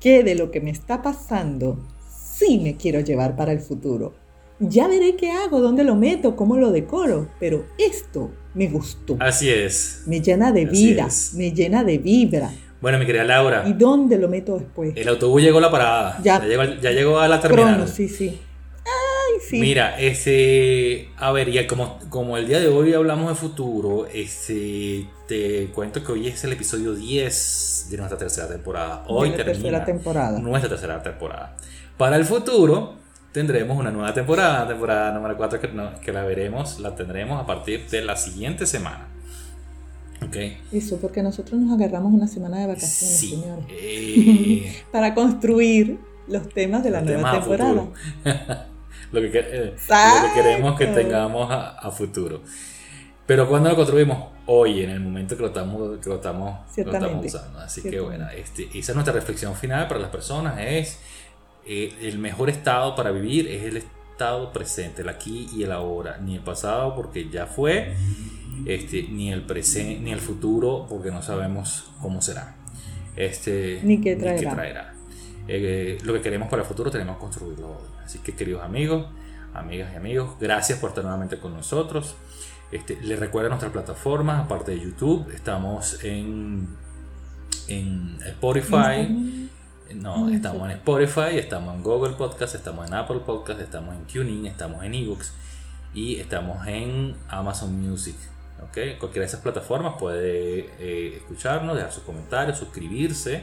qué 0.00 0.24
de 0.24 0.34
lo 0.34 0.50
que 0.50 0.62
me 0.62 0.70
está 0.70 1.02
pasando 1.02 1.78
sí 2.08 2.58
me 2.58 2.78
quiero 2.78 3.00
llevar 3.00 3.36
para 3.36 3.52
el 3.52 3.60
futuro. 3.60 4.14
Ya 4.60 4.88
veré 4.88 5.14
qué 5.16 5.30
hago, 5.30 5.60
dónde 5.60 5.84
lo 5.84 5.94
meto, 5.94 6.36
cómo 6.36 6.56
lo 6.56 6.72
decoro, 6.72 7.28
pero 7.38 7.66
esto 7.76 8.30
me 8.54 8.68
gustó. 8.68 9.18
Así 9.20 9.50
es. 9.50 10.04
Me 10.06 10.22
llena 10.22 10.52
de 10.52 10.64
vida, 10.64 11.06
me 11.34 11.52
llena 11.52 11.84
de 11.84 11.98
vibra. 11.98 12.50
Bueno, 12.82 12.98
mi 12.98 13.06
querida 13.06 13.22
Laura. 13.22 13.62
¿Y 13.64 13.74
dónde 13.74 14.18
lo 14.18 14.28
meto 14.28 14.58
después? 14.58 14.92
El 14.96 15.06
autobús 15.06 15.40
llegó 15.40 15.58
a 15.58 15.60
la 15.60 15.70
parada. 15.70 16.18
Ya, 16.20 16.44
ya, 16.44 16.90
llegó, 16.90 17.20
a 17.20 17.28
la 17.28 17.40
terminal. 17.40 17.86
sí, 17.86 18.08
sí. 18.08 18.40
Ay, 18.84 19.40
sí. 19.40 19.60
Mira, 19.60 20.00
ese. 20.00 21.08
A 21.16 21.30
ver, 21.30 21.48
ya 21.52 21.68
como, 21.68 22.00
como 22.10 22.36
el 22.36 22.48
día 22.48 22.58
de 22.58 22.66
hoy 22.66 22.92
hablamos 22.92 23.28
de 23.28 23.36
futuro, 23.36 24.08
ese, 24.12 25.06
te 25.28 25.68
cuento 25.72 26.02
que 26.02 26.10
hoy 26.10 26.26
es 26.26 26.42
el 26.42 26.54
episodio 26.54 26.92
10 26.92 27.86
de 27.90 27.96
nuestra 27.98 28.18
tercera 28.18 28.48
temporada. 28.48 29.04
Hoy 29.06 29.30
de 29.30 29.36
termina 29.36 29.54
tercera 29.54 29.84
temporada. 29.84 30.38
nuestra 30.40 30.68
tercera 30.68 31.00
temporada. 31.04 31.56
Para 31.96 32.16
el 32.16 32.24
futuro 32.24 32.94
tendremos 33.30 33.78
una 33.78 33.92
nueva 33.92 34.12
temporada, 34.12 34.66
temporada 34.66 35.12
número 35.12 35.36
4 35.36 35.60
que, 35.60 35.70
que 36.04 36.12
la 36.12 36.24
veremos, 36.24 36.80
la 36.80 36.96
tendremos 36.96 37.40
a 37.40 37.46
partir 37.46 37.88
de 37.88 38.02
la 38.02 38.16
siguiente 38.16 38.66
semana. 38.66 39.11
Eso, 40.72 40.98
porque 40.98 41.22
nosotros 41.22 41.60
nos 41.60 41.72
agarramos 41.72 42.12
una 42.12 42.26
semana 42.26 42.60
de 42.60 42.66
vacaciones, 42.66 43.18
señores. 43.18 43.64
Eh, 43.70 44.82
Para 44.92 45.14
construir 45.14 45.98
los 46.28 46.48
temas 46.48 46.82
de 46.82 46.90
la 46.90 47.00
nueva 47.00 47.32
temporada. 47.32 47.74
lo, 49.12 49.20
que, 49.20 49.30
eh, 49.34 49.74
lo, 49.74 50.28
que, 50.28 50.34
queremos 50.34 50.78
que 50.78 50.86
tengamos 50.86 51.48
a, 51.50 51.90
futuro. 51.90 52.42
Pero 53.26 53.48
cuando 53.48 53.70
lo 53.70 53.76
construimos 53.76 54.30
hoy, 54.46 54.82
en 54.82 54.90
el 54.90 55.00
momento 55.00 55.36
que 55.36 55.42
lo 55.42 55.48
estamos, 55.48 55.98
que 56.00 56.08
lo 56.08 56.16
estamos, 56.16 56.60
usando. 57.24 57.58
Así 57.60 57.82
que 57.82 58.00
bueno, 58.00 58.28
este, 58.30 58.64
esa 58.74 58.92
es 58.92 58.94
nuestra 58.94 59.14
reflexión 59.14 59.54
final 59.54 59.86
para 59.88 60.00
las 60.00 60.10
personas. 60.10 60.58
Es 60.58 60.98
eh, 61.66 61.94
el 62.02 62.18
mejor 62.18 62.50
estado 62.50 62.94
para 62.96 63.10
vivir 63.10 63.48
es 63.48 63.62
el 63.62 63.76
estado 63.76 64.52
presente, 64.52 65.02
el 65.02 65.08
aquí 65.08 65.48
y 65.54 65.62
el 65.62 65.72
ahora. 65.72 66.18
Ni 66.18 66.36
el 66.36 66.42
pasado 66.42 66.94
porque 66.94 67.28
ya 67.30 67.46
fue 67.46 67.94
este, 68.66 69.08
ni 69.10 69.32
el 69.32 69.42
presente, 69.42 70.00
ni 70.00 70.12
el 70.12 70.20
futuro, 70.20 70.86
porque 70.88 71.10
no 71.10 71.22
sabemos 71.22 71.90
cómo 72.00 72.22
será. 72.22 72.56
Este, 73.16 73.80
ni 73.82 74.00
qué 74.00 74.16
traerá. 74.16 74.94
Eh, 75.48 75.98
lo 76.04 76.12
que 76.12 76.20
queremos 76.20 76.48
para 76.48 76.62
el 76.62 76.68
futuro 76.68 76.90
tenemos 76.90 77.16
que 77.16 77.20
construirlo 77.20 77.68
hoy. 77.68 77.88
Así 78.04 78.18
que, 78.20 78.34
queridos 78.34 78.62
amigos, 78.62 79.06
amigas 79.54 79.90
y 79.92 79.96
amigos, 79.96 80.36
gracias 80.40 80.78
por 80.78 80.90
estar 80.90 81.04
nuevamente 81.04 81.38
con 81.38 81.52
nosotros. 81.54 82.16
Este, 82.70 82.98
les 83.02 83.18
recuerdo 83.18 83.50
nuestras 83.50 83.72
plataformas, 83.72 84.44
aparte 84.44 84.72
de 84.72 84.80
YouTube, 84.80 85.30
estamos 85.34 86.02
en, 86.04 86.68
en 87.68 88.18
Spotify. 88.24 89.50
No, 89.94 90.30
estamos 90.30 90.70
en 90.70 90.76
Spotify, 90.76 91.36
estamos 91.36 91.74
en 91.74 91.82
Google 91.82 92.14
Podcast, 92.14 92.54
estamos 92.54 92.88
en 92.88 92.94
Apple 92.94 93.20
Podcast, 93.26 93.60
estamos 93.60 93.94
en 93.94 94.04
TuneIn, 94.04 94.46
estamos 94.46 94.82
en 94.84 94.94
eBooks 94.94 95.34
y 95.92 96.16
estamos 96.16 96.66
en 96.66 97.14
Amazon 97.28 97.78
Music. 97.78 98.16
¿Okay? 98.68 98.96
Cualquiera 98.98 99.24
de 99.24 99.28
esas 99.28 99.40
plataformas 99.40 99.94
puede 99.98 100.70
eh, 100.78 101.14
escucharnos, 101.16 101.76
dejar 101.76 101.92
sus 101.92 102.02
comentarios, 102.02 102.58
suscribirse 102.58 103.42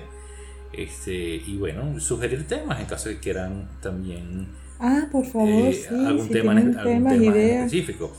este, 0.71 1.13
y 1.13 1.57
bueno, 1.57 1.99
sugerir 1.99 2.47
temas 2.47 2.79
en 2.79 2.85
caso 2.85 3.09
de 3.09 3.15
que 3.15 3.21
quieran 3.21 3.67
también 3.81 4.47
ah, 4.79 5.07
por 5.11 5.25
favor, 5.25 5.49
eh, 5.49 5.87
algún, 5.89 6.29
tema, 6.29 6.59
específico. 6.59 8.11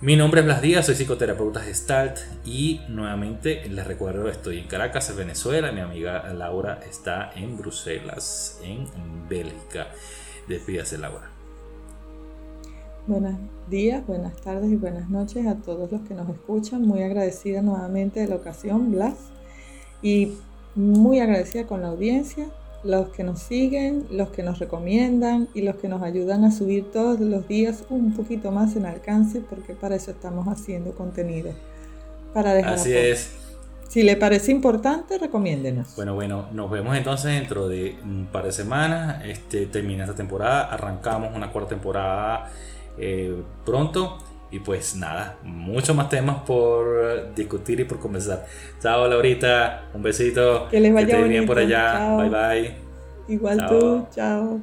Mi 0.00 0.16
nombre 0.16 0.40
es 0.40 0.46
Blas 0.46 0.60
Díaz, 0.60 0.86
soy 0.86 0.96
psicoterapeuta 0.96 1.60
Gestalt 1.60 2.18
y 2.44 2.80
nuevamente 2.88 3.68
les 3.68 3.86
recuerdo 3.86 4.28
estoy 4.28 4.58
en 4.58 4.66
Caracas, 4.66 5.14
Venezuela, 5.14 5.70
mi 5.70 5.80
amiga 5.80 6.32
Laura 6.34 6.80
está 6.90 7.30
en 7.36 7.56
Bruselas, 7.56 8.58
en 8.64 8.88
Bélgica. 9.28 9.86
Despídase 10.48 10.98
Laura. 10.98 11.30
Buenos 13.06 13.34
días, 13.72 14.06
buenas 14.06 14.36
tardes 14.36 14.70
y 14.70 14.76
buenas 14.76 15.08
noches 15.08 15.46
a 15.46 15.54
todos 15.54 15.90
los 15.90 16.02
que 16.02 16.12
nos 16.12 16.28
escuchan. 16.28 16.82
Muy 16.82 17.02
agradecida 17.02 17.62
nuevamente 17.62 18.20
de 18.20 18.28
la 18.28 18.36
ocasión, 18.36 18.92
Blas. 18.92 19.14
Y 20.02 20.34
muy 20.74 21.20
agradecida 21.20 21.66
con 21.66 21.80
la 21.80 21.88
audiencia 21.88 22.48
los 22.84 23.08
que 23.08 23.24
nos 23.24 23.40
siguen, 23.40 24.04
los 24.10 24.28
que 24.28 24.42
nos 24.42 24.58
recomiendan 24.58 25.48
y 25.54 25.62
los 25.62 25.76
que 25.76 25.88
nos 25.88 26.02
ayudan 26.02 26.44
a 26.44 26.50
subir 26.50 26.90
todos 26.92 27.18
los 27.18 27.48
días 27.48 27.84
un 27.88 28.12
poquito 28.14 28.50
más 28.50 28.76
en 28.76 28.84
alcance, 28.84 29.40
porque 29.40 29.72
para 29.72 29.96
eso 29.96 30.10
estamos 30.10 30.46
haciendo 30.48 30.92
contenido. 30.92 31.52
Para 32.34 32.52
dejar 32.52 32.74
Así 32.74 32.92
es. 32.92 33.30
Si 33.88 34.02
le 34.02 34.16
parece 34.16 34.52
importante, 34.52 35.16
recomiéndenos. 35.16 35.96
Bueno, 35.96 36.14
bueno, 36.14 36.46
nos 36.52 36.70
vemos 36.70 36.94
entonces 36.94 37.32
dentro 37.32 37.68
de 37.68 37.96
un 38.04 38.28
par 38.30 38.44
de 38.44 38.52
semanas. 38.52 39.24
Este, 39.24 39.64
termina 39.64 40.04
esta 40.04 40.16
temporada, 40.16 40.64
arrancamos 40.64 41.34
una 41.34 41.50
cuarta 41.50 41.70
temporada 41.70 42.50
eh, 42.98 43.34
pronto. 43.64 44.18
Y 44.50 44.58
pues 44.58 44.96
nada, 44.96 45.38
muchos 45.42 45.96
más 45.96 46.10
temas 46.10 46.42
por 46.42 47.32
discutir 47.34 47.80
y 47.80 47.84
por 47.84 47.98
conversar. 47.98 48.44
Chao, 48.80 49.08
Laurita. 49.08 49.84
Un 49.94 50.02
besito. 50.02 50.68
Que 50.70 50.78
les 50.78 50.92
vaya 50.92 51.22
bien 51.22 51.46
por 51.46 51.58
allá. 51.58 52.16
Bye 52.16 52.28
bye. 52.28 52.74
Igual 53.28 53.66
tú. 53.66 54.06
Chao. 54.14 54.60